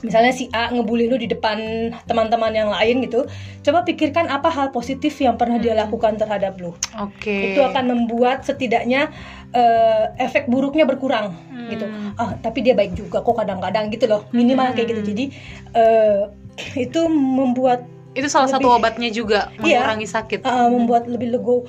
misalnya 0.00 0.30
si 0.30 0.46
A 0.52 0.68
ngebully 0.68 1.08
lu 1.08 1.16
di 1.16 1.24
depan 1.24 1.56
teman-teman 2.04 2.52
yang 2.52 2.68
lain 2.68 3.00
gitu. 3.02 3.24
Coba 3.60 3.80
pikirkan 3.82 4.28
apa 4.28 4.46
hal 4.46 4.68
positif 4.68 5.16
yang 5.18 5.34
pernah 5.34 5.56
dia 5.56 5.72
lakukan 5.72 6.14
terhadap 6.14 6.60
lu. 6.60 6.76
oke 6.94 7.32
Itu 7.32 7.64
akan 7.64 7.84
membuat 7.88 8.44
setidaknya 8.44 9.08
eh, 9.50 10.04
efek 10.20 10.46
buruknya 10.46 10.84
berkurang 10.84 11.32
gitu. 11.66 11.88
Ah, 12.14 12.36
tapi 12.38 12.60
dia 12.60 12.76
baik 12.76 12.94
juga 12.94 13.18
kok 13.18 13.34
kadang-kadang 13.34 13.88
gitu 13.88 14.06
loh. 14.06 14.28
Minimal 14.30 14.76
kayak 14.76 14.94
gitu. 14.94 15.02
Jadi 15.10 15.24
eh, 15.74 16.20
itu 16.76 17.00
membuat 17.10 17.82
itu 18.12 18.28
salah 18.28 18.48
satu 18.48 18.68
Lebih- 18.68 18.78
obatnya 18.80 19.10
juga 19.10 19.40
Iya. 19.60 19.80
mengurangi 19.84 20.08
sakit 20.08 20.40
uh, 20.40 20.72
membuat 20.72 21.04
lebih 21.04 21.36
lego 21.36 21.68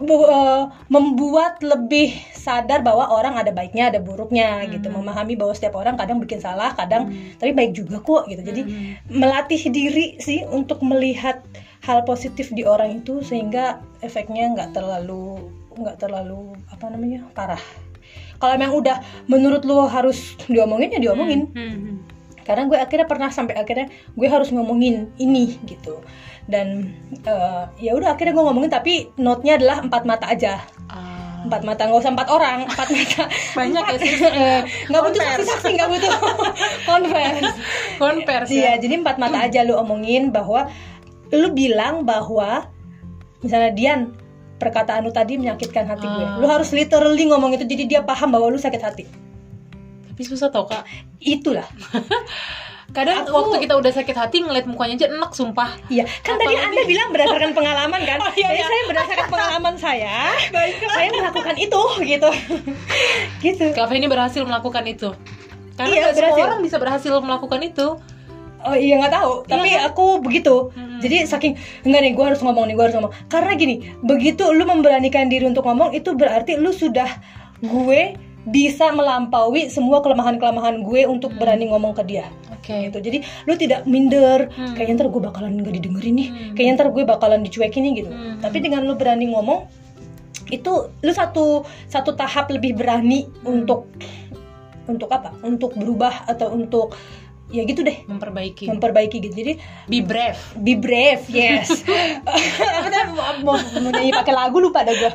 uh, 0.00 0.68
membuat 0.92 1.60
lebih 1.64 2.12
sadar 2.36 2.84
bahwa 2.84 3.08
orang 3.08 3.40
ada 3.40 3.48
baiknya 3.52 3.88
ada 3.88 4.00
buruknya 4.00 4.64
gitu. 4.68 4.92
Memahami 4.92 5.34
bahwa 5.34 5.56
setiap 5.56 5.80
orang 5.80 5.96
kadang 5.96 6.20
bikin 6.20 6.40
salah 6.40 6.76
kadang 6.76 7.12
tapi 7.40 7.56
baik 7.56 7.72
juga 7.72 8.00
kok 8.04 8.28
gitu. 8.28 8.42
Jadi 8.44 8.62
melatih 9.08 9.60
diri 9.72 10.20
sih 10.20 10.44
untuk 10.44 10.84
melihat 10.84 11.40
hal 11.84 12.04
positif 12.04 12.52
di 12.52 12.66
orang 12.66 13.00
itu 13.00 13.22
sehingga 13.24 13.80
efeknya 14.04 14.52
nggak 14.52 14.76
terlalu 14.76 15.48
nggak 15.76 15.96
terlalu 16.00 16.56
apa 16.68 16.84
namanya 16.92 17.24
parah. 17.32 17.60
Kalau 18.36 18.52
emang 18.52 18.76
udah 18.76 19.00
menurut 19.32 19.64
lo 19.64 19.88
harus 19.88 20.36
diomongin 20.52 20.92
ya 20.92 21.00
diomongin. 21.00 21.48
Hmm. 21.56 21.96
karena 22.46 22.62
gue 22.70 22.78
akhirnya 22.78 23.10
pernah 23.10 23.26
sampai 23.34 23.58
akhirnya 23.58 23.90
gue 24.14 24.28
harus 24.30 24.54
ngomongin 24.54 25.10
ini 25.18 25.58
gitu 25.66 25.98
dan 26.46 26.94
eh, 27.26 27.64
ya 27.82 27.92
udah 27.98 28.14
akhirnya 28.14 28.34
gue 28.34 28.44
ngomongin 28.46 28.70
tapi 28.70 29.10
note-nya 29.18 29.58
adalah 29.58 29.82
empat 29.82 30.02
mata 30.06 30.26
aja. 30.30 30.62
Ah. 30.86 31.14
empat 31.46 31.62
mata 31.62 31.86
nggak 31.86 32.02
usah 32.02 32.10
empat 32.10 32.28
orang 32.30 32.58
empat 32.66 32.88
mata. 32.90 33.22
Banyak 33.58 33.84
ya, 33.86 33.94
Empat. 33.94 34.02
sis. 34.02 34.22
Eh, 34.34 34.60
nggak 34.90 35.02
butuh 35.02 35.20
saksi-saksi 35.22 35.70
nggak 35.78 35.90
butuh. 35.94 36.12
Converse. 36.90 37.54
Konvers 38.02 38.48
iya 38.50 38.74
ya 38.74 38.82
jadi 38.82 38.98
empat 39.02 39.16
mata 39.22 39.38
aja 39.46 39.62
lu 39.62 39.78
omongin 39.78 40.34
bahwa 40.34 40.66
lu 41.30 41.50
bilang 41.54 42.02
bahwa 42.02 42.66
misalnya 43.46 43.70
Dian 43.74 44.00
perkataan 44.58 45.06
lu 45.06 45.14
tadi 45.14 45.38
menyakitkan 45.38 45.86
hati 45.86 46.06
gue. 46.06 46.26
Ah. 46.26 46.38
lu 46.42 46.46
harus 46.50 46.74
literally 46.74 47.30
ngomong 47.30 47.54
itu 47.54 47.62
jadi 47.62 47.84
dia 47.86 48.00
paham 48.02 48.34
bahwa 48.34 48.50
lu 48.50 48.58
sakit 48.58 48.82
hati. 48.82 49.04
Tapi 50.10 50.22
susah 50.26 50.50
tau 50.50 50.66
kak. 50.66 50.82
Itulah 51.22 51.66
kadang 52.94 53.26
Aku- 53.26 53.34
waktu 53.34 53.66
kita 53.66 53.74
udah 53.76 53.92
sakit 53.92 54.16
hati 54.16 54.36
ngeliat 54.40 54.64
mukanya 54.64 54.94
aja 54.96 55.06
enak 55.10 55.30
sumpah 55.30 55.74
Iya, 55.86 56.06
kan 56.22 56.38
tadi 56.38 56.54
Anda 56.54 56.82
bilang 56.86 57.10
berdasarkan 57.10 57.50
pengalaman 57.52 58.00
kan? 58.02 58.18
Oh, 58.24 58.30
iya, 58.32 58.48
Jadi 58.48 58.60
iya. 58.60 58.66
saya 58.66 58.82
berdasarkan 58.88 59.26
pengalaman 59.26 59.74
saya, 59.76 60.16
saya 60.96 61.08
melakukan 61.10 61.54
itu 61.58 61.82
gitu. 62.02 62.30
gitu. 63.44 63.64
Kak 63.74 63.90
ini 63.90 64.06
berhasil 64.06 64.42
melakukan 64.42 64.84
itu 64.86 65.10
karena 65.76 65.92
Iya, 65.92 66.00
nggak 66.00 66.14
semua 66.14 66.22
berhasil. 66.24 66.44
orang 66.44 66.60
bisa 66.64 66.76
berhasil 66.80 67.12
melakukan 67.20 67.60
itu 67.62 67.88
Oh 68.66 68.74
iya 68.74 68.98
nggak 68.98 69.14
tahu, 69.14 69.32
tapi 69.46 69.70
Iya 69.70 69.78
kan? 69.78 69.94
aku 69.94 70.06
begitu. 70.18 70.74
Hmm. 70.74 70.98
Jadi 70.98 71.22
saking 71.22 71.54
enggak 71.86 72.00
nih, 72.02 72.12
gue 72.18 72.24
harus 72.24 72.42
ngomong 72.42 72.66
nih, 72.66 72.74
gue 72.74 72.84
harus 72.88 72.96
ngomong. 72.98 73.14
Karena 73.30 73.54
gini, 73.54 73.94
begitu 74.02 74.42
lu 74.50 74.66
memberanikan 74.66 75.30
diri 75.30 75.46
untuk 75.46 75.62
ngomong, 75.62 75.94
itu 75.94 76.18
berarti 76.18 76.58
lu 76.58 76.74
sudah 76.74 77.06
gue 77.62 78.18
bisa 78.46 78.94
melampaui 78.94 79.66
semua 79.66 79.98
kelemahan-kelemahan 80.00 80.86
gue 80.86 81.02
untuk 81.04 81.34
Hmm. 81.34 81.40
berani 81.42 81.66
ngomong 81.68 81.98
ke 81.98 82.02
dia. 82.06 82.26
oke 82.48 82.70
gitu 82.90 82.98
jadi 82.98 83.18
lu 83.46 83.54
tidak 83.54 83.86
minder 83.86 84.50
Hmm. 84.50 84.74
kayaknya 84.74 85.02
ntar 85.02 85.08
gue 85.10 85.22
bakalan 85.22 85.54
nggak 85.54 85.74
didengerin 85.78 86.14
nih 86.14 86.28
Hmm. 86.30 86.54
kayaknya 86.54 86.74
ntar 86.78 86.88
gue 86.90 87.02
bakalan 87.02 87.40
dicuekin 87.42 87.82
nih 87.86 87.92
gitu 88.02 88.10
Hmm. 88.10 88.38
tapi 88.42 88.58
dengan 88.58 88.86
lu 88.86 88.94
berani 88.98 89.30
ngomong 89.30 89.66
itu 90.50 90.72
lu 90.90 91.12
satu 91.14 91.62
satu 91.86 92.14
tahap 92.14 92.50
lebih 92.50 92.74
berani 92.74 93.26
Hmm. 93.42 93.62
untuk 93.62 93.86
untuk 94.86 95.10
apa 95.10 95.34
untuk 95.42 95.74
berubah 95.74 96.26
atau 96.26 96.54
untuk 96.54 96.94
ya 97.46 97.62
gitu 97.62 97.86
deh. 97.86 98.02
Memperbaiki. 98.10 98.66
Memperbaiki 98.66 99.16
gitu. 99.22 99.34
Jadi 99.34 99.52
be 99.86 100.02
brave. 100.02 100.38
Be 100.58 100.74
brave 100.74 101.22
yes. 101.30 101.70
Apa 102.26 103.42
mau, 103.42 103.54
mau, 103.54 103.90
nyanyi 103.94 104.10
pakai 104.10 104.34
lagu 104.34 104.58
lupa 104.58 104.82
dah 104.82 104.94
gue 104.94 105.10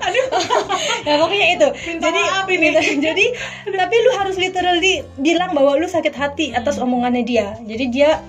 ya 1.07 1.19
pokoknya 1.19 1.47
itu. 1.59 1.67
Minta 1.91 2.07
jadi 2.07 2.21
maaf 2.23 2.47
ini. 2.47 2.67
gitu. 2.71 2.79
jadi 3.03 3.25
tapi 3.75 3.95
lu 4.00 4.11
harus 4.15 4.35
literally 4.39 5.03
bilang 5.19 5.51
bahwa 5.51 5.75
lu 5.75 5.88
sakit 5.88 6.13
hati 6.15 6.45
atas 6.55 6.79
omongannya 6.79 7.23
dia. 7.27 7.47
Jadi 7.67 7.85
dia 7.91 8.23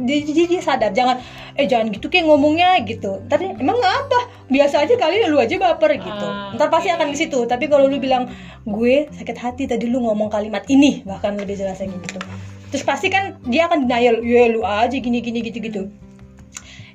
jadi 0.00 0.42
dia 0.48 0.60
sadar. 0.60 0.92
Jangan 0.92 1.20
eh 1.56 1.66
jangan 1.66 1.92
gitu 1.92 2.12
kayak 2.12 2.28
ngomongnya 2.28 2.76
gitu. 2.84 3.24
Tadi 3.24 3.56
emang 3.56 3.80
nggak 3.80 3.94
apa. 4.06 4.20
Biasa 4.52 4.84
aja 4.84 4.94
kali 5.00 5.24
lu 5.24 5.40
aja 5.40 5.56
baper 5.56 5.96
gitu. 5.96 6.26
Ah, 6.28 6.52
ntar 6.56 6.68
pasti 6.68 6.92
oke. 6.92 6.96
akan 7.00 7.08
ke 7.12 7.16
situ. 7.16 7.40
Tapi 7.48 7.72
kalau 7.72 7.88
lu 7.88 7.96
bilang 7.96 8.28
gue 8.68 9.08
sakit 9.08 9.36
hati 9.40 9.64
tadi 9.64 9.88
lu 9.88 10.04
ngomong 10.04 10.28
kalimat 10.28 10.64
ini 10.68 11.00
bahkan 11.08 11.32
lebih 11.40 11.56
jelasnya 11.56 11.88
gitu 11.88 12.20
terus 12.70 12.86
pasti 12.86 13.10
kan 13.10 13.36
dia 13.46 13.66
akan 13.66 13.86
denial 13.86 14.22
ya 14.22 14.50
lu 14.50 14.62
aja 14.62 14.94
gini 14.94 15.18
gini 15.20 15.42
gitu 15.42 15.58
gitu. 15.58 15.82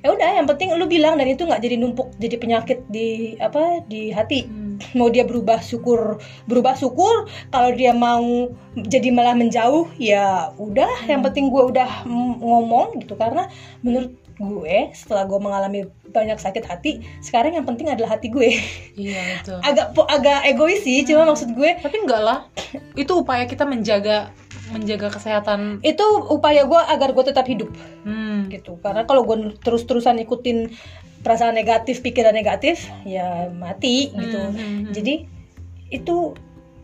Ya 0.04 0.12
udah 0.14 0.38
yang 0.38 0.46
penting 0.46 0.70
lu 0.76 0.86
bilang 0.86 1.18
dan 1.18 1.26
itu 1.26 1.42
nggak 1.42 1.62
jadi 1.62 1.76
numpuk 1.80 2.14
jadi 2.20 2.36
penyakit 2.38 2.78
di 2.88 3.36
apa 3.38 3.84
di 3.86 4.10
hati. 4.12 4.46
Hmm. 4.76 4.92
mau 4.92 5.08
dia 5.08 5.24
berubah 5.24 5.64
syukur 5.64 6.20
berubah 6.44 6.76
syukur 6.76 7.24
kalau 7.48 7.72
dia 7.72 7.96
mau 7.96 8.52
jadi 8.76 9.08
malah 9.08 9.32
menjauh 9.32 9.88
ya 9.96 10.52
udah. 10.60 11.08
Yang 11.08 11.32
penting 11.32 11.48
gue 11.48 11.62
udah 11.72 12.04
ngomong 12.40 13.00
gitu 13.00 13.16
karena 13.16 13.48
menurut 13.80 14.12
gue 14.36 14.92
setelah 14.92 15.24
gue 15.24 15.40
mengalami 15.40 15.80
banyak 16.12 16.36
sakit 16.36 16.64
hati 16.68 17.00
sekarang 17.24 17.56
yang 17.56 17.64
penting 17.64 17.88
adalah 17.88 18.20
hati 18.20 18.28
gue. 18.28 18.60
Iya 18.94 19.40
itu 19.40 19.54
agak 19.68 19.96
agak 19.96 20.40
egois 20.44 20.84
sih 20.84 21.02
cuma 21.08 21.24
maksud 21.24 21.56
gue 21.56 21.70
tapi 21.80 21.96
enggak 22.04 22.22
lah. 22.22 22.38
Itu 23.00 23.24
upaya 23.24 23.48
kita 23.48 23.64
menjaga 23.64 24.30
menjaga 24.70 25.08
kesehatan 25.10 25.78
itu 25.80 26.02
upaya 26.26 26.64
gue 26.64 26.80
agar 26.90 27.12
gue 27.12 27.24
tetap 27.24 27.46
hidup 27.46 27.70
hmm. 28.02 28.50
gitu 28.50 28.78
karena 28.80 29.04
kalau 29.04 29.22
gue 29.22 29.54
terus-terusan 29.60 30.18
ikutin 30.18 30.70
perasaan 31.22 31.54
negatif 31.54 32.00
pikiran 32.00 32.34
negatif 32.34 32.86
ya 33.02 33.50
mati 33.50 34.10
gitu 34.10 34.38
Hmm, 34.38 34.54
hmm, 34.54 34.76
hmm. 34.86 34.92
jadi 34.92 35.14
itu 35.90 36.34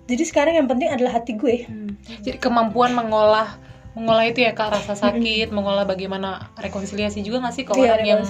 jadi 0.07 0.25
sekarang 0.27 0.55
yang 0.57 0.67
penting 0.67 0.91
adalah 0.91 1.19
hati 1.19 1.35
gue 1.35 1.67
Hmm. 1.67 1.95
jadi 2.23 2.39
kemampuan 2.39 2.95
mengolah 2.95 3.59
mengolah 3.93 4.25
itu 4.25 4.41
ya 4.41 4.57
kak 4.57 4.73
rasa 4.73 4.97
sakit 4.97 5.53
mengolah 5.53 5.85
bagaimana 5.85 6.49
rekonsiliasi 6.57 7.21
juga 7.21 7.45
nggak 7.45 7.55
sih 7.55 7.65
ke 7.69 7.73
Iya, 7.77 7.93
orang 7.93 8.01
yang 8.03 8.21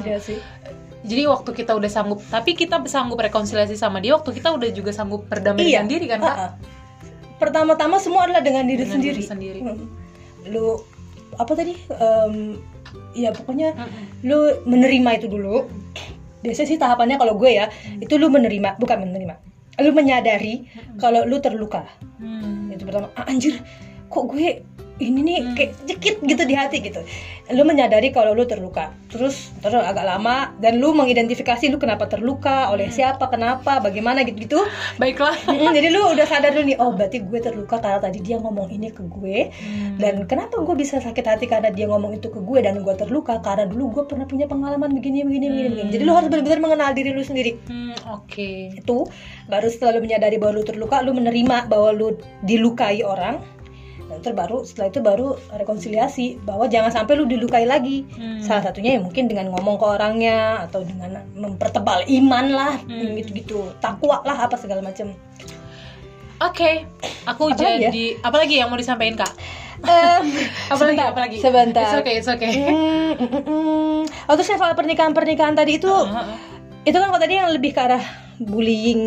jadi 1.02 1.22
waktu 1.26 1.50
kita 1.54 1.74
udah 1.74 1.90
sanggup 1.90 2.18
tapi 2.26 2.54
kita 2.54 2.82
sanggup 2.86 3.18
rekonsiliasi 3.18 3.74
sama 3.74 3.98
dia 3.98 4.14
waktu 4.14 4.30
kita 4.32 4.54
udah 4.54 4.70
juga 4.70 4.90
sanggup 4.90 5.26
berdamai 5.26 5.62
Iya. 5.62 5.82
dengan 5.82 5.86
diri 5.86 6.06
kan 6.10 6.20
kak 6.20 6.36
Ha-ha. 6.36 6.48
Pertama-tama 7.42 7.98
semua 7.98 8.24
adalah 8.24 8.40
dengan 8.40 8.64
diri 8.64 8.80
Dengan 8.80 8.94
sendiri. 8.94 9.18
diri 9.18 9.24
sendiri. 9.26 9.60
Hmm. 9.60 9.86
lu 10.44 10.78
apa 11.34 11.52
tadi 11.52 11.74
Em, 11.92 12.58
ya 13.14 13.30
pokoknya 13.30 13.72
Mm-mm. 13.72 14.04
lu 14.22 14.38
menerima 14.64 15.10
itu 15.16 15.26
dulu 15.26 15.66
biasanya 16.40 16.68
sih 16.68 16.76
tahapannya 16.76 17.16
kalau 17.16 17.34
gue 17.34 17.50
ya 17.52 17.66
Hmm. 17.66 17.98
itu 17.98 18.14
lu 18.14 18.26
menerima 18.28 18.74
bukan 18.76 19.02
menerima 19.02 19.34
lu 19.78 19.90
menyadari 19.90 20.66
kalau 20.96 21.22
lu 21.22 21.38
terluka 21.38 21.86
Hmm. 22.18 22.70
itu 22.70 22.82
pertama 22.82 23.10
ah, 23.12 23.24
anjir 23.24 23.58
kok 24.06 24.24
gue 24.28 24.60
ini 25.00 25.20
nih 25.24 25.38
Hmm. 25.42 25.54
kayak 25.56 25.72
jekit 25.88 26.16
gitu 26.20 26.42
di 26.44 26.54
hati 26.54 26.82
gitu. 26.84 27.00
Lu 27.52 27.64
menyadari 27.64 28.12
kalau 28.12 28.36
lu 28.36 28.44
terluka. 28.44 28.92
Terus 29.08 29.52
terus 29.60 29.80
agak 29.80 30.04
lama 30.04 30.52
dan 30.60 30.76
lu 30.80 30.92
mengidentifikasi 30.92 31.68
lu 31.68 31.80
kenapa 31.80 32.08
terluka 32.08 32.68
oleh 32.68 32.88
Hmm. 32.88 32.96
siapa 32.96 33.28
kenapa 33.28 33.80
bagaimana 33.80 34.24
gitu 34.26 34.38
gitu. 34.42 34.60
Baiklah. 35.00 35.32
Jadi 35.76 35.88
lu 35.88 36.12
udah 36.12 36.26
sadar 36.28 36.52
dulu 36.52 36.64
nih 36.68 36.76
oh 36.78 36.92
berarti 36.92 37.24
gue 37.24 37.38
terluka 37.40 37.80
karena 37.80 38.00
tadi 38.00 38.18
dia 38.20 38.36
ngomong 38.36 38.68
ini 38.68 38.92
ke 38.92 39.02
gue. 39.06 39.48
Hmm. 39.52 39.96
dan 40.00 40.24
kenapa 40.26 40.58
gue 40.60 40.74
bisa 40.74 40.98
sakit 40.98 41.24
hati 41.24 41.44
karena 41.46 41.68
dia 41.70 41.86
ngomong 41.86 42.16
itu 42.16 42.28
ke 42.32 42.40
gue 42.40 42.58
dan 42.64 42.80
gue 42.82 42.94
terluka? 42.96 43.38
Karena 43.40 43.68
dulu 43.68 44.00
gue 44.00 44.04
pernah 44.08 44.26
punya 44.26 44.48
pengalaman 44.48 44.90
begini 44.90 45.22
begini 45.22 45.46
begini, 45.48 45.68
begini. 45.72 45.90
jadi 45.92 46.02
lu 46.08 46.12
harus 46.16 46.28
benar-benar 46.32 46.60
mengenal 46.60 46.90
diri 46.92 47.10
lu 47.12 47.22
sendiri. 47.22 47.52
Hmm, 47.68 47.94
oke. 48.10 48.50
Itu 48.74 49.06
baru 49.46 49.66
setelah 49.68 49.98
lu 49.98 50.02
menyadari 50.04 50.36
bahwa 50.40 50.58
lu 50.58 50.64
terluka 50.64 51.02
lu 51.04 51.12
menerima 51.12 51.66
bahwa 51.68 51.90
lu 51.92 52.08
dilukai 52.42 53.04
orang 53.04 53.42
dan 54.12 54.20
terus 54.20 54.36
baru 54.36 54.56
setelah 54.60 54.92
itu 54.92 55.00
baru 55.00 55.28
rekonsiliasi 55.50 56.44
bahwa 56.44 56.68
jangan 56.68 56.92
sampai 56.92 57.16
lu 57.16 57.24
dilukai 57.24 57.64
lagi 57.64 58.04
Hmm. 58.12 58.44
salah 58.44 58.60
satunya 58.60 58.94
ya 58.94 59.00
mungkin 59.00 59.24
dengan 59.24 59.48
ngomong 59.48 59.80
ke 59.80 59.86
orangnya 59.88 60.68
atau 60.68 60.84
dengan 60.84 61.24
mempertebal 61.32 62.04
iman 62.04 62.46
lah 62.46 62.74
Hmm. 62.84 63.16
gitu-gitu 63.16 63.72
takwa 63.80 64.20
lah 64.22 64.44
apa 64.44 64.54
segala 64.54 64.84
macam 64.84 65.16
Oke, 66.42 66.82
aku 67.22 67.54
Apalagi 67.54 67.78
ya? 67.78 67.88
jadi 67.88 68.18
apalagi 68.18 68.54
yang 68.58 68.66
mau 68.66 68.74
disampaikan 68.74 69.14
kak? 69.16 69.30
Em, 69.78 70.26
Apalagi 70.74 70.98
sebentar, 70.98 71.06
apalagi? 71.08 71.36
sebentar 71.38 71.86
It's 71.86 71.96
okay, 71.96 72.14
it's 72.18 72.26
okay. 72.28 72.50
Mm, 72.50 73.14
mm, 73.14 73.42
mm. 73.46 74.00
Oh 74.26 74.34
terus 74.34 74.50
soal 74.50 74.74
pernikahan 74.74 75.14
pernikahan 75.14 75.54
tadi 75.54 75.78
itu 75.78 75.86
Heeh. 75.86 76.34
itu 76.82 76.96
kan 76.98 77.08
kalau 77.08 77.22
tadi 77.22 77.38
yang 77.38 77.46
lebih 77.46 77.70
ke 77.70 77.78
arah 77.78 78.02
bullying 78.42 78.98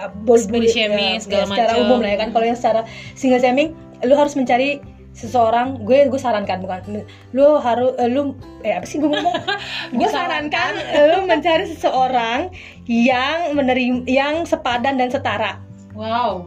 uh, 0.00 0.10
body, 0.24 0.48
Body 0.48 0.68
shaming, 0.72 1.20
segala 1.20 1.44
secara 1.46 1.72
macam. 1.76 1.84
umum 1.84 1.98
lah 2.00 2.10
ya 2.16 2.18
kan 2.24 2.28
kalau 2.32 2.46
yang 2.48 2.58
secara 2.58 2.80
single 3.14 3.40
shaming 3.40 3.76
lu 4.00 4.16
harus 4.16 4.32
mencari 4.32 4.80
seseorang 5.12 5.82
gue 5.84 6.06
gue 6.06 6.20
sarankan 6.22 6.62
bukan 6.62 7.02
lu 7.34 7.58
harus 7.58 7.92
eh, 7.98 8.08
lu 8.08 8.32
eh 8.62 8.78
apa 8.78 8.86
sih 8.86 9.02
gue 9.02 9.10
ngomong 9.10 9.36
gue 9.98 10.08
sarankan 10.08 10.72
lu 11.12 11.26
mencari 11.26 11.66
seseorang 11.66 12.48
yang 12.86 13.52
menerima 13.52 14.06
yang 14.06 14.46
sepadan 14.46 14.96
dan 14.96 15.10
setara 15.10 15.60
Wow. 16.00 16.46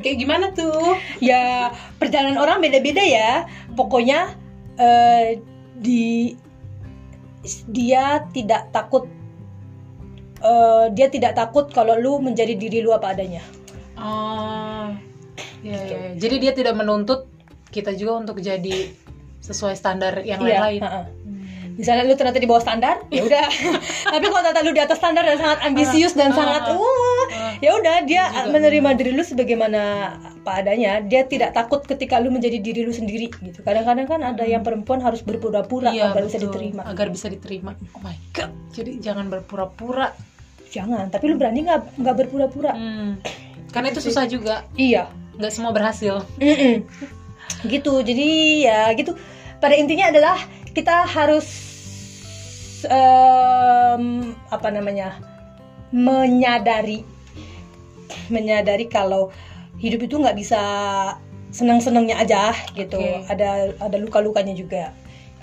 Kayak 0.00 0.16
gimana 0.22 0.46
tuh? 0.54 0.96
ya 1.20 1.68
perjalanan 2.00 2.40
orang 2.40 2.62
beda-beda 2.62 3.02
ya 3.02 3.44
pokoknya 3.76 4.32
eh, 4.80 5.42
di 5.78 6.32
dia 7.68 8.24
tidak 8.32 8.72
takut 8.72 9.04
eh, 10.44 10.84
dia 10.90 11.08
tidak 11.08 11.32
takut 11.34 11.66
kalau 11.68 11.96
lu 11.96 12.20
menjadi 12.20 12.52
diri 12.52 12.78
lu 12.78 12.92
apa 12.92 13.10
adanya 13.10 13.40
Oh, 13.94 14.90
ya, 15.62 15.78
ya, 15.78 15.86
ya. 15.86 16.10
Jadi 16.14 16.36
dia 16.38 16.52
tidak 16.52 16.74
menuntut 16.74 17.30
kita 17.70 17.90
juga 17.92 18.18
untuk 18.18 18.38
jadi 18.38 18.90
sesuai 19.40 19.72
standar 19.72 20.18
yang 20.20 20.40
Iya, 20.40 20.60
lain-lain. 20.60 20.80
ha-ha. 20.80 21.02
Hmm. 21.04 21.42
misalnya 21.74 22.04
lu 22.04 22.14
ternyata 22.14 22.38
di 22.38 22.46
bawah 22.46 22.60
standar 22.60 23.02
ya 23.08 23.22
udah 23.24 23.46
tapi 24.06 24.24
kalau 24.24 24.42
ternyata 24.42 24.62
lu 24.62 24.70
di 24.70 24.78
atas 24.78 24.94
standar 24.94 25.22
dan 25.22 25.34
sangat 25.36 25.58
ambisius 25.60 26.14
dan 26.14 26.30
Ah, 26.30 26.36
sangat 26.36 26.62
wah 26.70 27.26
ah. 27.28 27.52
ya 27.58 27.70
udah 27.72 27.96
dia 28.04 28.24
Juga. 28.24 28.46
menerima 28.48 28.90
diri 28.94 29.10
lu 29.10 29.22
sebagaimana 29.22 29.80
apa 30.38 30.52
adanya 30.56 31.02
dia 31.02 31.22
tidak 31.24 31.50
takut 31.50 31.82
ketika 31.82 32.18
lu 32.18 32.30
menjadi 32.30 32.58
diri 32.58 32.82
lu 32.82 32.90
sendiri 32.90 33.26
gitu 33.32 33.58
kadang-kadang 33.60 34.06
kan 34.06 34.20
ada 34.24 34.44
yang 34.44 34.62
perempuan 34.62 35.00
harus 35.00 35.18
berpura-pura 35.20 35.90
Iya, 35.90 36.10
agar 36.10 36.22
bisa 36.24 36.36
betul. 36.36 36.46
diterima 36.48 36.82
Agar 36.84 37.06
bisa 37.10 37.26
diterima. 37.26 37.70
Oh 37.90 38.00
my 38.00 38.16
god. 38.30 38.54
Jadi 38.70 38.90
jangan 38.98 39.26
berpura-pura. 39.26 40.14
Jangan 40.74 41.06
tapi 41.06 41.30
lu 41.30 41.38
berani 41.38 41.62
nggak 41.62 42.02
nggak 42.02 42.14
berpura-pura 42.18 42.74
Hmm. 42.74 43.22
Karena 43.70 43.90
itu 43.90 44.02
susah 44.02 44.26
juga. 44.26 44.66
iya 44.74 45.10
Nggak 45.34 45.50
semua 45.50 45.70
berhasil. 45.70 46.22
Mm-mm. 46.38 46.82
gitu 47.66 48.02
jadi 48.02 48.28
ya 48.62 48.80
gitu 48.92 49.14
pada 49.58 49.74
intinya 49.74 50.10
adalah 50.10 50.36
kita 50.70 51.06
harus 51.06 51.46
em, 52.84 54.04
apa 54.48 54.68
namanya 54.68 55.16
menyadari 55.90 57.02
menyadari 58.28 58.86
kalau 58.86 59.30
hidup 59.78 60.04
itu 60.04 60.16
nggak 60.16 60.36
bisa 60.36 60.60
senang-senangnya 61.50 62.18
aja 62.18 62.42
gitu 62.74 62.98
Oke. 62.98 63.30
ada 63.30 63.70
ada 63.78 63.96
luka-lukanya 63.96 64.54
juga 64.54 64.90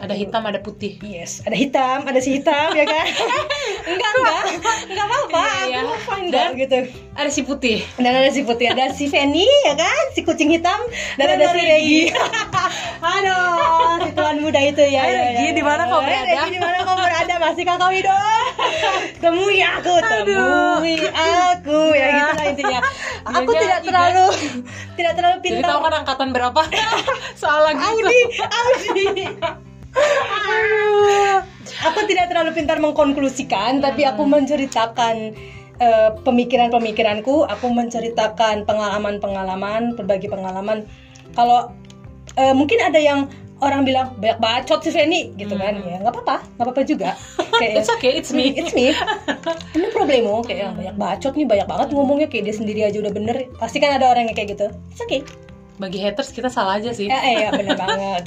Ada 0.01 0.17
hitam, 0.17 0.41
ada 0.41 0.57
putih. 0.57 0.97
yes 0.99 1.41
ada 1.41 1.53
hitam 1.53 2.01
ada 2.03 2.17
si 2.17 2.33
hitam 2.33 2.73
ya 2.73 2.83
kan 2.83 3.05
enggak 3.91 4.11
enggak 4.11 4.41
enggak 4.87 5.05
apa-apa 5.05 5.43
Iya, 5.61 5.61
iya. 5.67 5.79
aku 5.83 5.95
fine 6.01 6.27
kok, 6.27 6.49
gitu 6.57 6.79
Ada 7.11 7.29
si 7.29 7.41
putih. 7.41 7.77
dan 7.95 8.13
ada 8.15 8.29
si 8.29 8.41
putih 8.41 8.67
ada 8.67 8.83
si 8.89 9.05
Feni 9.05 9.45
ya 9.63 9.73
kan 9.75 10.03
si 10.11 10.21
kucing 10.21 10.49
hitam 10.49 10.79
dan, 11.15 11.27
Dan 11.27 11.37
ada 11.37 11.45
si 11.49 11.59
Regi. 11.61 12.01
Aduh 12.99 13.93
si 14.03 14.11
tuan 14.11 14.37
muda 14.37 14.57
itu 14.59 14.81
ya, 14.83 15.01
Hai, 15.01 15.11
ya, 15.11 15.21
Regi, 15.23 15.45
ya, 15.45 15.53
di 15.53 15.61
mana 15.61 15.81
kau 15.85 16.01
berada? 16.01 16.25
Regi 16.25 16.49
di 16.49 16.59
mana 16.59 16.77
kau 16.81 16.97
berada 16.97 17.35
masih 17.37 17.63
kakak 17.63 17.89
Wido 17.91 18.17
temui 19.21 19.59
aku 19.61 19.93
temui 20.01 20.95
aku 21.05 21.79
ya 21.91 22.01
Iya. 22.01 22.17
gitu 22.17 22.33
lah 22.33 22.45
intinya 22.47 22.79
aku 23.23 23.51
Iya, 23.51 23.59
tidak 23.59 23.79
iya, 23.79 23.85
terlalu 23.85 24.27
tidak 24.91 25.13
terlalu 25.15 25.37
Jadi 25.37 25.45
pintar 25.45 25.69
tahu 25.69 25.79
kan 25.79 25.93
angkatan 25.95 26.29
berapa? 26.31 26.61
Soal 27.33 27.59
lagu 27.63 27.77
itu. 27.77 28.01
Audi 28.01 28.19
Audi 28.41 29.05
aku 31.81 31.99
tidak 32.07 32.29
terlalu 32.31 32.51
pintar 32.55 32.77
mengkonklusikan 32.77 33.81
tapi 33.81 34.05
aku 34.05 34.23
menceritakan 34.27 35.35
eh, 35.81 36.09
pemikiran-pemikiranku. 36.23 37.47
Aku 37.49 37.73
menceritakan 37.73 38.63
pengalaman-pengalaman 38.69 39.97
berbagi 39.97 40.29
pengalaman. 40.29 40.85
Kalau 41.33 41.73
eh, 42.37 42.53
mungkin 42.53 42.79
ada 42.79 42.99
yang 43.01 43.27
orang 43.61 43.85
bilang 43.85 44.17
banyak 44.17 44.41
bacot 44.41 44.81
sih 44.81 44.89
Feni 44.89 45.37
gitu 45.37 45.53
kan. 45.53 45.77
Hmm. 45.77 45.85
ya 45.85 45.97
nggak 46.01 46.13
apa-apa 46.17 46.37
nggak 46.57 46.65
apa-apa 46.65 46.81
juga. 46.85 47.09
Kayak 47.61 47.85
It's 47.85 47.91
okay, 47.93 48.11
it's 48.17 48.31
me. 48.33 48.57
it's 48.57 48.73
me. 48.73 48.89
Ini 49.77 49.93
problemo 49.93 50.41
kayak 50.41 50.73
banyak 50.73 50.95
bacot 50.97 51.37
nih 51.37 51.45
banyak 51.45 51.67
banget 51.69 51.87
ngomongnya 51.93 52.25
kayak 52.25 52.49
dia 52.49 52.55
sendiri 52.57 52.81
aja 52.89 52.97
udah 52.97 53.13
bener. 53.13 53.37
Pasti 53.61 53.77
kan 53.77 53.93
ada 54.01 54.09
orang 54.09 54.33
yang 54.33 54.35
kayak 54.35 54.57
gitu. 54.57 54.67
It's 54.89 55.03
okay 55.05 55.21
bagi 55.81 55.97
haters 55.97 56.29
kita 56.29 56.45
salah 56.47 56.77
aja 56.77 56.93
sih 56.93 57.07
Eh, 57.07 57.21
eh, 57.25 57.35
ya 57.39 57.49
benar 57.49 57.73
banget. 57.75 58.23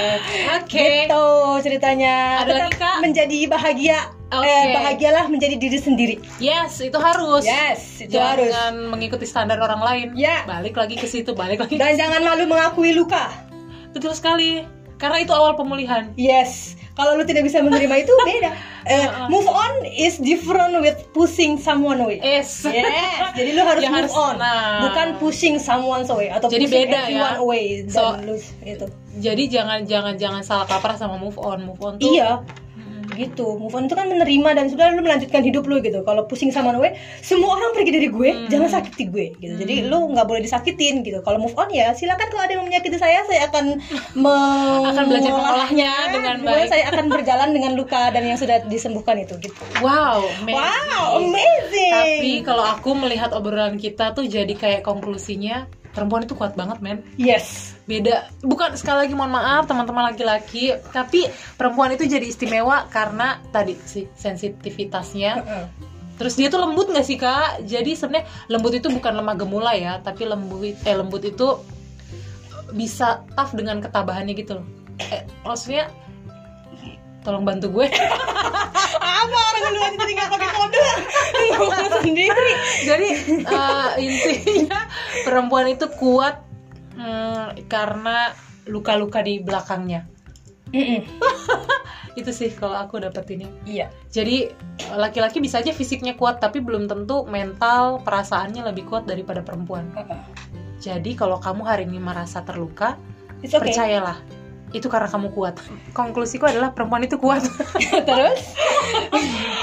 Oke. 0.56 1.04
Gitu 1.04 1.24
ceritanya. 1.60 2.40
Ada 2.40 2.52
lagi, 2.64 2.72
Kak? 2.74 2.96
menjadi 2.98 3.38
bahagia. 3.44 3.98
Oke. 4.30 4.48
Eh, 4.48 4.72
bahagialah 4.72 5.28
menjadi 5.28 5.54
diri 5.54 5.78
sendiri. 5.78 6.16
yes 6.38 6.80
itu 6.80 6.96
harus 6.98 7.44
Yes, 7.44 8.00
itu 8.00 8.10
jangan 8.10 8.40
harus. 8.40 8.52
mengikuti 8.88 9.22
standar 9.24 9.60
orang 9.60 9.78
lain 9.78 10.08
Ya. 10.14 10.42
balik 10.44 10.74
lagi 10.74 10.96
ke 10.96 11.04
situ 11.04 11.30
balik 11.32 11.60
lagi 11.60 11.76
Dan 11.76 11.94
jangan 11.94 12.24
malu 12.24 12.44
mengakui 12.44 12.90
luka. 12.90 13.28
betul 13.92 14.10
sekali 14.10 14.64
karena 14.96 15.20
itu 15.20 15.30
awal 15.30 15.54
pemulihan 15.54 16.10
Yes. 16.14 16.74
Kalau 16.94 17.14
lu 17.14 17.22
tidak 17.22 17.42
bisa 17.42 17.58
menerima 17.58 17.94
itu 18.00 18.12
beda. 18.24 18.50
Eh, 18.84 19.02
move 19.26 19.44
on 19.44 19.72
is 19.84 20.14
different 20.16 20.78
with 20.78 20.94
pushing 21.10 21.56
someone 21.56 21.98
away. 21.98 22.20
es 22.20 22.62
Yes, 22.62 22.86
jadi 23.38 23.50
lu 23.50 23.62
harus 23.62 23.80
Ya, 23.80 23.90
move 23.90 23.98
harus- 24.04 24.14
on, 24.14 24.34
nah. 24.36 24.84
bukan 24.84 25.06
pushing 25.18 25.56
someone 25.58 26.04
away 26.04 26.28
atau 26.28 26.46
Jadi 26.46 26.64
pushing 26.64 26.78
beda 26.84 26.94
ya. 26.94 27.02
everyone 27.04 27.36
away 27.40 27.64
dan 27.82 27.90
So- 27.90 28.14
lu 28.20 28.36
itu. 28.62 28.86
jadi 29.16 29.42
jangan 29.48 29.78
jangan 29.84 30.14
jangan 30.14 30.42
salah 30.42 30.66
kaprah 30.66 30.94
sama 30.94 31.16
move 31.16 31.34
on 31.36 31.64
move 31.64 31.78
on 31.78 31.96
tuh 31.96 32.06
Iya, 32.08 32.42
gitu. 33.14 33.56
Move 33.56 33.72
on 33.72 33.86
itu 33.86 33.94
kan 33.94 34.06
menerima 34.06 34.48
dan 34.54 34.66
sudah 34.68 34.92
lu 34.92 35.00
melanjutkan 35.00 35.40
hidup 35.40 35.64
lu 35.64 35.78
gitu. 35.80 36.02
Kalau 36.02 36.26
pusing 36.26 36.50
sama 36.50 36.74
gue, 36.74 36.92
semua 37.22 37.56
orang 37.56 37.72
pergi 37.72 37.90
dari 37.94 38.08
gue, 38.10 38.30
Hmm. 38.34 38.48
jangan 38.50 38.68
sakiti 38.68 39.04
gue 39.08 39.26
gitu. 39.38 39.54
Jadi 39.56 39.86
lu 39.86 40.10
nggak 40.12 40.26
boleh 40.26 40.42
disakitin 40.42 41.00
gitu. 41.02 41.22
Kalau 41.22 41.38
move 41.38 41.54
on 41.54 41.70
ya 41.70 41.94
silakan 41.94 42.26
kalau 42.28 42.42
ada 42.44 42.52
yang 42.58 42.64
menyakiti 42.66 42.98
saya, 42.98 43.22
saya 43.24 43.46
akan 43.48 43.78
Akan 44.90 45.04
belajar 45.08 45.30
mengolahnya 45.30 45.92
dengan 46.14 46.36
baik. 46.42 46.66
Saya 46.68 46.84
akan 46.90 47.04
berjalan 47.10 47.50
dengan 47.52 47.72
luka 47.74 48.10
dan 48.10 48.22
yang 48.24 48.38
sudah 48.38 48.62
disembuhkan 48.66 49.18
itu 49.18 49.34
gitu. 49.38 49.62
wow 49.80 50.22
amazing. 50.40 50.56
Wow, 50.56 51.08
amazing. 51.20 51.92
tapi 51.92 52.30
kalau 52.42 52.64
aku 52.64 52.90
melihat 52.96 53.30
obrolan 53.32 53.76
kita 53.76 54.14
tuh 54.14 54.24
jadi 54.24 54.50
kayak 54.54 54.82
konklusinya 54.82 55.66
perempuan 55.92 56.24
itu 56.24 56.34
kuat 56.34 56.54
banget 56.54 56.78
men 56.80 56.98
yes. 57.14 57.73
Beda. 57.84 58.28
Bukan 58.40 58.76
sekali 58.80 59.08
lagi 59.08 59.14
mohon 59.16 59.32
maaf 59.36 59.68
teman-teman 59.68 60.12
laki-laki 60.12 60.76
tapi 60.92 61.28
perempuan 61.56 61.92
itu 61.92 62.08
jadi 62.08 62.24
istimewa 62.24 62.88
karena 62.88 63.40
tadi 63.52 63.76
sih 63.84 64.08
sensitivitasnya. 64.16 65.44
Terus 66.14 66.38
dia 66.38 66.46
tuh 66.46 66.62
lembut 66.62 66.88
nggak 66.88 67.06
sih 67.06 67.18
kak? 67.18 67.66
Jadi 67.66 67.98
sebenarnya 67.98 68.26
lembut 68.46 68.72
itu 68.72 68.88
bukan 68.88 69.18
lemah 69.18 69.36
gemulai 69.36 69.82
ya 69.84 69.98
tapi 70.00 70.24
lembut 70.24 70.62
eh 70.64 70.96
lembut 70.96 71.22
itu 71.26 71.60
bisa 72.74 73.22
tough 73.36 73.52
dengan 73.52 73.78
ketabahannya 73.84 74.34
gitu 74.34 74.62
loh. 74.62 74.66
Eh, 75.10 75.26
maksudnya 75.42 75.90
tolong 77.24 77.42
bantu 77.42 77.72
gue. 77.80 77.86
Apa 79.24 79.38
orang 79.40 79.72
lu 79.72 79.80
aja 79.80 79.96
nggak 79.96 80.28
pakai 80.28 80.48
kode? 80.52 80.84
Sendiri. 82.04 82.52
jadi 82.84 83.08
eh, 83.40 83.88
intinya 84.04 84.80
perempuan 85.24 85.72
itu 85.72 85.88
kuat 85.96 86.43
mm, 86.96 87.68
karena 87.68 88.32
luka-luka 88.70 89.20
di 89.20 89.42
belakangnya 89.44 90.08
itu 92.18 92.30
sih 92.30 92.50
kalau 92.54 92.78
aku 92.78 92.98
dapetinnya 93.02 93.50
Iya. 93.66 93.90
Jadi 94.10 94.50
laki-laki 94.94 95.38
bisa 95.42 95.62
aja 95.62 95.70
fisiknya 95.70 96.14
kuat 96.18 96.38
tapi 96.42 96.58
belum 96.62 96.86
tentu 96.90 97.26
mental 97.26 98.02
perasaannya 98.02 98.62
lebih 98.70 98.86
kuat 98.90 99.06
daripada 99.06 99.42
perempuan. 99.42 99.90
Jadi 100.82 101.14
kalau 101.14 101.38
kamu 101.38 101.62
hari 101.64 101.86
ini 101.86 101.98
merasa 102.02 102.42
terluka, 102.42 102.98
It's 103.40 103.54
okay. 103.54 103.70
percayalah 103.70 104.18
itu 104.74 104.90
karena 104.90 105.06
kamu 105.06 105.30
kuat. 105.30 105.62
Konklusiku 105.94 106.50
adalah 106.50 106.74
perempuan 106.74 107.06
itu 107.06 107.14
kuat. 107.14 107.46
Terus? 108.10 108.42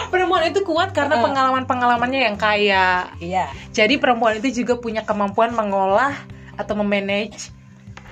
perempuan 0.07 0.47
itu 0.47 0.63
kuat 0.63 0.95
karena 0.95 1.19
pengalaman-pengalamannya 1.19 2.31
yang 2.31 2.39
kaya. 2.39 3.11
Iya. 3.19 3.51
Jadi 3.75 3.99
perempuan 3.99 4.39
itu 4.39 4.63
juga 4.63 4.79
punya 4.79 5.03
kemampuan 5.03 5.51
mengolah 5.51 6.15
atau 6.61 6.77
memanage 6.77 7.49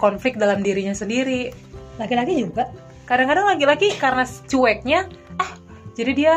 konflik 0.02 0.36
dalam 0.36 0.66
dirinya 0.66 0.98
sendiri. 0.98 1.54
Laki-laki 2.02 2.44
juga. 2.44 2.66
kadang-kadang 3.10 3.50
laki-laki 3.50 3.90
karena 3.98 4.22
cueknya 4.22 5.10
ah 5.42 5.58
jadi 5.98 6.12
dia 6.14 6.34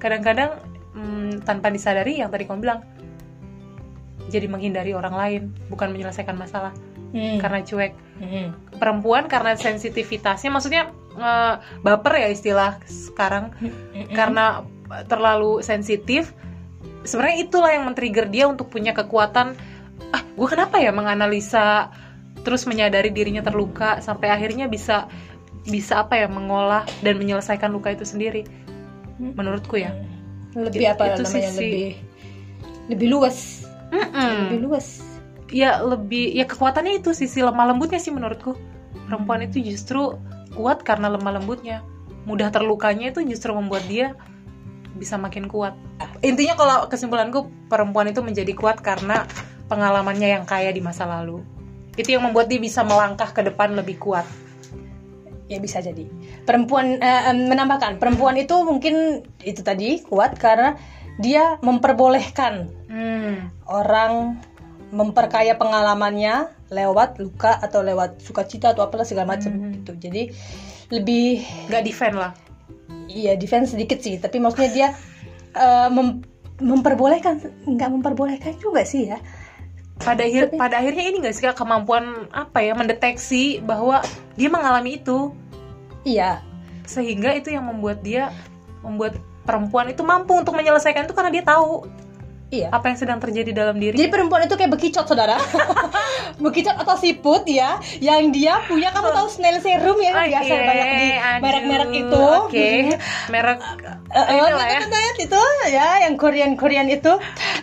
kadang-kadang 0.00 0.56
mm, 0.96 1.44
tanpa 1.44 1.68
disadari 1.68 2.16
yang 2.16 2.32
tadi 2.32 2.48
kamu 2.48 2.64
bilang 2.64 2.80
jadi 4.32 4.48
menghindari 4.48 4.96
orang 4.96 5.12
lain 5.12 5.42
bukan 5.68 5.92
menyelesaikan 5.92 6.32
masalah 6.32 6.72
Hmm. 7.12 7.36
karena 7.40 7.60
cuek 7.60 7.92
Hmm. 8.24 8.56
perempuan 8.80 9.28
karena 9.28 9.52
sensitivitasnya 9.52 10.48
maksudnya 10.48 10.92
eh, 11.20 11.54
baper 11.84 12.24
ya 12.24 12.28
istilah 12.32 12.80
sekarang 12.88 13.52
Hmm. 13.60 14.08
karena 14.12 14.64
terlalu 15.12 15.60
sensitif 15.60 16.32
sebenarnya 17.04 17.36
itulah 17.44 17.68
yang 17.68 17.84
men-trigger 17.84 18.32
dia 18.32 18.44
untuk 18.48 18.72
punya 18.72 18.96
kekuatan 18.96 19.56
ah 20.14 20.22
gue 20.24 20.48
kenapa 20.48 20.80
ya 20.80 20.90
menganalisa 20.94 21.92
terus 22.46 22.64
menyadari 22.64 23.10
dirinya 23.12 23.42
terluka 23.42 23.98
sampai 24.00 24.30
akhirnya 24.32 24.70
bisa 24.70 25.10
bisa 25.68 26.00
apa 26.00 26.16
ya 26.16 26.28
mengolah 26.30 26.86
dan 27.04 27.20
menyelesaikan 27.20 27.68
luka 27.68 27.92
itu 27.92 28.08
sendiri? 28.08 28.46
Menurutku 29.20 29.76
ya. 29.76 29.92
Lebih 30.56 30.96
apa 30.96 31.12
Itu 31.12 31.28
namanya? 31.28 31.50
Sisi- 31.52 31.60
lebih 31.60 31.88
lebih 32.88 33.08
luas. 33.12 33.68
Mm-mm. 33.92 34.32
lebih 34.48 34.60
luas. 34.64 34.86
Ya 35.48 35.80
lebih 35.80 36.32
ya 36.32 36.44
kekuatannya 36.48 37.00
itu 37.00 37.12
sisi 37.12 37.44
lemah 37.44 37.74
lembutnya 37.74 38.00
sih 38.00 38.12
menurutku. 38.12 38.56
Perempuan 39.08 39.44
itu 39.44 39.60
justru 39.60 40.16
kuat 40.56 40.84
karena 40.84 41.12
lemah 41.12 41.40
lembutnya. 41.40 41.84
Mudah 42.24 42.48
terlukanya 42.52 43.12
itu 43.12 43.24
justru 43.24 43.52
membuat 43.52 43.84
dia 43.88 44.16
bisa 44.96 45.20
makin 45.20 45.48
kuat. 45.48 45.76
Intinya 46.20 46.56
kalau 46.56 46.76
kesimpulanku 46.88 47.48
perempuan 47.68 48.08
itu 48.08 48.20
menjadi 48.24 48.52
kuat 48.56 48.80
karena 48.80 49.24
pengalamannya 49.68 50.40
yang 50.40 50.44
kaya 50.48 50.72
di 50.72 50.80
masa 50.80 51.04
lalu. 51.04 51.44
Itu 51.94 52.16
yang 52.16 52.24
membuat 52.24 52.48
dia 52.48 52.58
bisa 52.58 52.82
melangkah 52.82 53.30
ke 53.30 53.44
depan 53.44 53.76
lebih 53.76 54.00
kuat. 54.00 54.24
Ya 55.48 55.56
bisa 55.60 55.80
jadi. 55.80 56.04
Perempuan 56.44 57.00
eh, 57.00 57.32
menambahkan 57.32 57.96
perempuan 57.96 58.36
itu 58.36 58.52
mungkin 58.64 59.24
itu 59.44 59.60
tadi 59.64 60.00
kuat 60.04 60.36
karena 60.36 60.76
dia 61.18 61.56
memperbolehkan 61.64 62.68
hmm. 62.88 63.66
orang 63.66 64.38
memperkaya 64.88 65.56
pengalamannya 65.56 66.48
lewat 66.72 67.20
luka 67.20 67.56
atau 67.60 67.80
lewat 67.84 68.20
sukacita 68.24 68.72
atau 68.72 68.84
apalah 68.84 69.04
segala 69.04 69.36
macam 69.36 69.52
Mhm. 69.52 69.82
gitu. 69.82 69.92
Jadi 69.96 70.22
lebih 70.92 71.44
nggak 71.68 71.82
defend 71.84 72.16
lah. 72.16 72.32
Iya 73.08 73.36
defense 73.40 73.72
sedikit 73.72 74.00
sih 74.04 74.20
tapi 74.20 74.36
maksudnya 74.40 74.70
dia 74.72 74.88
eh, 75.56 75.88
mem- 75.88 76.24
memperbolehkan 76.60 77.40
nggak 77.64 77.88
memperbolehkan 77.88 78.52
juga 78.60 78.84
sih 78.84 79.08
ya 79.08 79.18
pada 79.98 80.22
akhir 80.24 80.54
pada 80.54 80.78
akhirnya 80.78 81.04
ini 81.10 81.16
nggak 81.20 81.34
sih 81.34 81.44
Kak, 81.44 81.58
kemampuan 81.58 82.30
apa 82.30 82.62
ya 82.62 82.72
mendeteksi 82.72 83.60
bahwa 83.62 84.02
dia 84.38 84.48
mengalami 84.48 84.96
itu? 84.98 85.34
Iya. 86.06 86.40
Sehingga 86.88 87.34
itu 87.36 87.52
yang 87.52 87.66
membuat 87.66 88.00
dia 88.00 88.32
membuat 88.80 89.18
perempuan 89.44 89.90
itu 89.90 90.04
mampu 90.04 90.36
untuk 90.36 90.54
menyelesaikan 90.54 91.08
itu 91.08 91.14
karena 91.16 91.32
dia 91.32 91.44
tahu 91.44 91.88
iya. 92.50 92.68
Apa 92.72 92.92
yang 92.92 92.98
sedang 92.98 93.18
terjadi 93.20 93.50
dalam 93.52 93.76
diri? 93.76 93.96
Jadi 93.96 94.10
perempuan 94.10 94.44
itu 94.44 94.54
kayak 94.56 94.72
bekicot 94.72 95.04
saudara. 95.04 95.36
Bekicot 96.42 96.76
atau 96.78 96.94
siput 96.94 97.42
ya 97.50 97.82
Yang 97.98 98.22
dia 98.36 98.62
punya. 98.64 98.94
Kamu 98.94 99.10
tahu 99.10 99.28
snail 99.28 99.58
serum 99.58 99.98
ya? 99.98 100.12
Oke, 100.14 100.28
Biasa 100.32 100.54
banyak 100.54 100.88
di 100.88 101.08
merek-merek 101.42 101.90
itu 101.94 102.22
Oke, 102.46 102.68
merek 103.32 103.58
Eh, 104.08 104.24
eh, 104.24 104.40
inilah 104.40 104.68
ya. 104.72 104.80
itu? 105.20 105.42
Ya 105.68 105.88
yang 106.08 106.16
Korean 106.16 106.56
Korean 106.56 106.88
itu. 106.88 107.12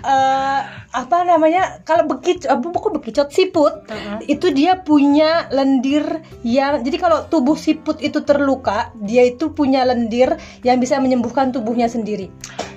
Eh, 0.05 0.59
apa 0.95 1.17
namanya? 1.27 1.83
Kalau 1.83 2.07
bekicot 2.07 2.47
uh, 2.47 2.59
bukan 2.61 2.95
bekicot 2.95 3.27
siput 3.33 3.83
Mm-mm. 3.91 4.23
itu 4.31 4.47
dia 4.55 4.79
punya 4.79 5.51
lendir 5.51 6.23
yang 6.47 6.79
jadi 6.87 6.97
kalau 7.01 7.27
tubuh 7.27 7.59
siput 7.59 7.99
itu 7.99 8.23
terluka 8.23 8.95
dia 9.03 9.27
itu 9.27 9.51
punya 9.51 9.83
lendir 9.83 10.39
yang 10.63 10.79
bisa 10.79 10.95
menyembuhkan 11.03 11.51
tubuhnya 11.51 11.91
sendiri 11.91 12.31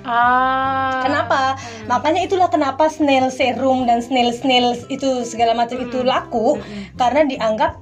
Ah. 0.09 1.05
Kenapa? 1.05 1.41
Makanya 1.85 2.25
itulah 2.25 2.49
kenapa 2.49 2.89
snail 2.89 3.29
serum 3.29 3.85
dan 3.85 4.01
snail 4.01 4.33
snail 4.33 4.73
itu 4.89 5.21
segala 5.21 5.53
macam 5.53 5.77
itu 5.77 6.01
laku 6.01 6.57
karena 6.97 7.29
dianggap 7.29 7.77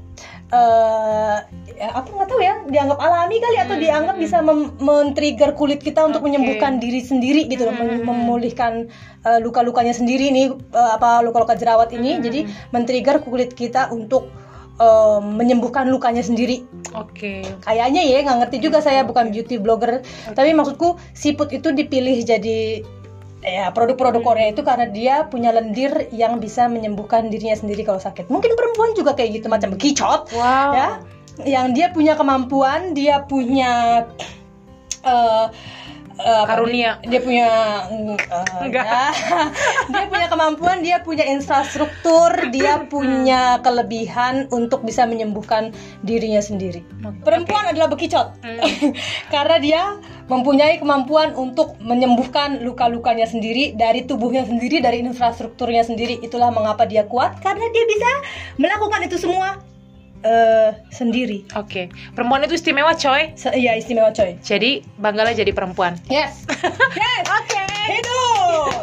eh 0.47 1.37
ya, 1.75 1.89
apa 1.91 2.07
nggak 2.07 2.29
tahu 2.31 2.39
ya 2.39 2.55
dianggap 2.71 2.99
alami 3.03 3.37
kali 3.37 3.57
atau 3.59 3.75
dianggap 3.75 4.15
bisa 4.15 4.39
mem- 4.39 4.73
men-trigger 4.79 5.51
kulit 5.53 5.83
kita 5.83 6.07
untuk 6.07 6.23
Oke. 6.23 6.31
menyembuhkan 6.31 6.79
diri 6.79 7.03
sendiri 7.03 7.51
gitu 7.51 7.67
loh, 7.67 7.75
mem- 7.75 8.03
memulihkan 8.07 8.87
eh, 9.27 9.39
luka-lukanya 9.43 9.91
sendiri 9.91 10.31
nih 10.31 10.55
eh, 10.55 10.91
apa 10.95 11.19
luka-luka 11.21 11.53
jerawat 11.59 11.91
ini. 11.93 12.17
Jadi 12.23 12.47
men-trigger 12.71 13.21
kulit 13.21 13.53
kita 13.53 13.91
untuk 13.91 14.31
eh, 14.77 15.19
menyembuhkan 15.21 15.89
lukanya 15.89 16.21
sendiri. 16.21 16.63
Oke. 16.95 17.43
kayaknya 17.65 18.01
ya 18.01 18.23
nggak 18.23 18.37
ngerti 18.47 18.57
juga 18.63 18.79
saya 18.81 19.03
bukan 19.03 19.29
beauty 19.29 19.57
blogger. 19.57 20.01
Tapi 20.31 20.53
maksudku 20.53 20.97
siput 21.13 21.49
itu 21.51 21.69
dipilih 21.73 22.21
jadi 22.23 22.81
ya 23.47 23.69
produk-produk 23.71 24.23
Korea 24.25 24.47
itu 24.51 24.65
karena 24.65 24.89
dia 24.89 25.15
punya 25.29 25.53
lendir 25.53 26.09
yang 26.11 26.41
bisa 26.41 26.65
menyembuhkan 26.67 27.29
dirinya 27.29 27.55
sendiri 27.55 27.85
kalau 27.85 28.01
sakit. 28.01 28.27
Mungkin 28.27 28.57
perempuan 28.57 28.91
juga 28.97 29.13
kayak 29.13 29.41
gitu 29.41 29.47
macam 29.47 29.71
bekicot 29.77 30.27
Wow. 30.33 30.71
ya. 30.73 30.89
Yang 31.45 31.65
dia 31.77 31.87
punya 31.93 32.13
kemampuan 32.17 32.97
dia 32.97 33.21
punya 33.29 34.03
eh, 35.05 35.45
eh, 36.19 36.45
Karunia. 36.45 36.91
dia 37.05 37.19
punya 37.21 37.49
mm, 37.89 38.17
eh, 38.17 38.65
Enggak. 38.67 38.85
ya. 38.85 39.05
dia 39.93 40.05
punya 40.09 40.27
kemampuan 40.27 40.77
dia 40.81 40.97
punya 41.01 41.25
infrastruktur 41.29 42.31
dia 42.49 42.85
punya 42.89 43.61
kelebihan 43.61 44.49
untuk 44.49 44.83
bisa 44.83 45.05
menyembuhkan 45.05 45.73
dirinya 46.01 46.41
sendiri. 46.41 46.81
Perempuan 47.23 47.69
adalah 47.69 47.91
bekicot. 47.91 48.33
Karena 49.33 49.57
dia 49.61 49.81
mempunyai 50.27 50.79
kemampuan 50.79 51.31
untuk 51.35 51.79
menyembuhkan 51.79 52.63
luka-lukanya 52.63 53.25
sendiri 53.27 53.75
dari 53.75 54.03
tubuhnya 54.03 54.43
sendiri 54.43 54.83
dari 54.83 55.03
infrastrukturnya 55.03 55.87
sendiri. 55.87 56.19
Itulah 56.19 56.51
mengapa 56.51 56.83
dia 56.83 57.07
kuat 57.07 57.39
karena 57.39 57.63
dia 57.71 57.83
bisa 57.87 58.09
melakukan 58.59 59.07
itu 59.07 59.17
semua 59.19 59.59
eh, 60.27 60.69
sendiri 60.91 61.47
Oke, 61.55 61.87
perempuan 62.11 62.43
itu 62.43 62.59
istimewa 62.59 62.91
coy. 62.93 63.31
Se- 63.39 63.55
iya 63.55 63.79
istimewa 63.79 64.11
coy 64.11 64.35
Jadi 64.43 64.83
banggalah 64.99 65.31
jadi 65.31 65.55
perempuan. 65.55 65.95
Yes. 66.11 66.43
Yes. 66.99 67.23
Oke. 67.31 67.63
Hidup. 67.87 68.73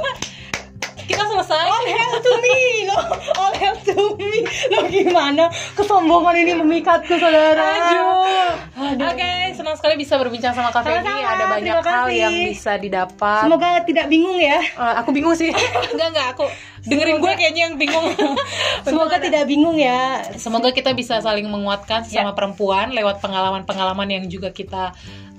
Kita 1.04 1.22
selesai. 1.24 1.64
All 1.68 1.84
hail 1.84 2.14
to 2.18 2.32
me. 2.40 2.58
Lo, 2.88 2.96
all 3.36 3.54
hail 3.54 3.76
to 3.84 3.96
me. 4.16 4.44
Lo 4.72 4.78
gimana? 4.88 5.44
Kesombongan 5.74 6.34
ini 6.40 6.52
memikatku, 6.56 7.14
saudara. 7.16 7.60
Aduh. 7.60 9.04
Oke, 9.04 9.32
senang 9.54 9.76
sekali 9.76 9.94
bisa 9.96 10.16
berbincang 10.16 10.52
sama 10.52 10.72
Kak 10.72 10.82
Feni. 10.82 11.04
Sama-sama, 11.04 11.32
Ada 11.34 11.44
banyak 11.50 11.76
hal 11.84 12.06
yang 12.10 12.34
bisa 12.48 12.76
didapat. 12.76 13.42
Semoga 13.46 13.68
tidak 13.84 14.06
bingung 14.08 14.38
ya. 14.38 14.60
Eh, 14.60 14.94
aku 14.98 15.10
bingung 15.12 15.36
sih. 15.36 15.52
enggak 15.92 16.08
enggak, 16.14 16.26
aku 16.36 16.44
dengerin 16.84 17.18
gue 17.20 17.32
kayaknya 17.36 17.62
yang 17.70 17.76
bingung. 17.76 18.12
Semoga 18.86 19.16
tidak 19.20 19.44
bingung 19.48 19.76
ya. 19.76 20.24
Semoga 20.36 20.72
kita 20.72 20.92
bisa 20.92 21.20
saling 21.20 21.48
menguatkan 21.48 22.04
Ya. 22.04 22.24
sesama 22.24 22.36
perempuan 22.36 22.92
lewat 22.92 23.20
pengalaman-pengalaman 23.24 24.08
yang 24.10 24.24
juga 24.28 24.52
kita 24.52 24.92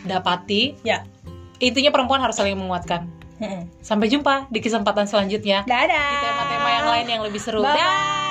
dapati. 0.04 0.78
Ya. 0.82 1.06
Intinya 1.62 1.94
perempuan 1.94 2.20
harus 2.20 2.36
saling 2.36 2.58
menguatkan. 2.58 3.25
Sampai 3.84 4.08
jumpa 4.08 4.48
di 4.48 4.60
kesempatan 4.64 5.06
selanjutnya. 5.06 5.68
Dadah. 5.68 6.10
Di 6.12 6.18
tema-tema 6.24 6.70
yang 6.72 6.88
lain 6.88 7.08
yang 7.20 7.22
lebih 7.24 7.42
seru. 7.42 7.62
Bye. 7.62 7.76
Dah. 7.76 8.25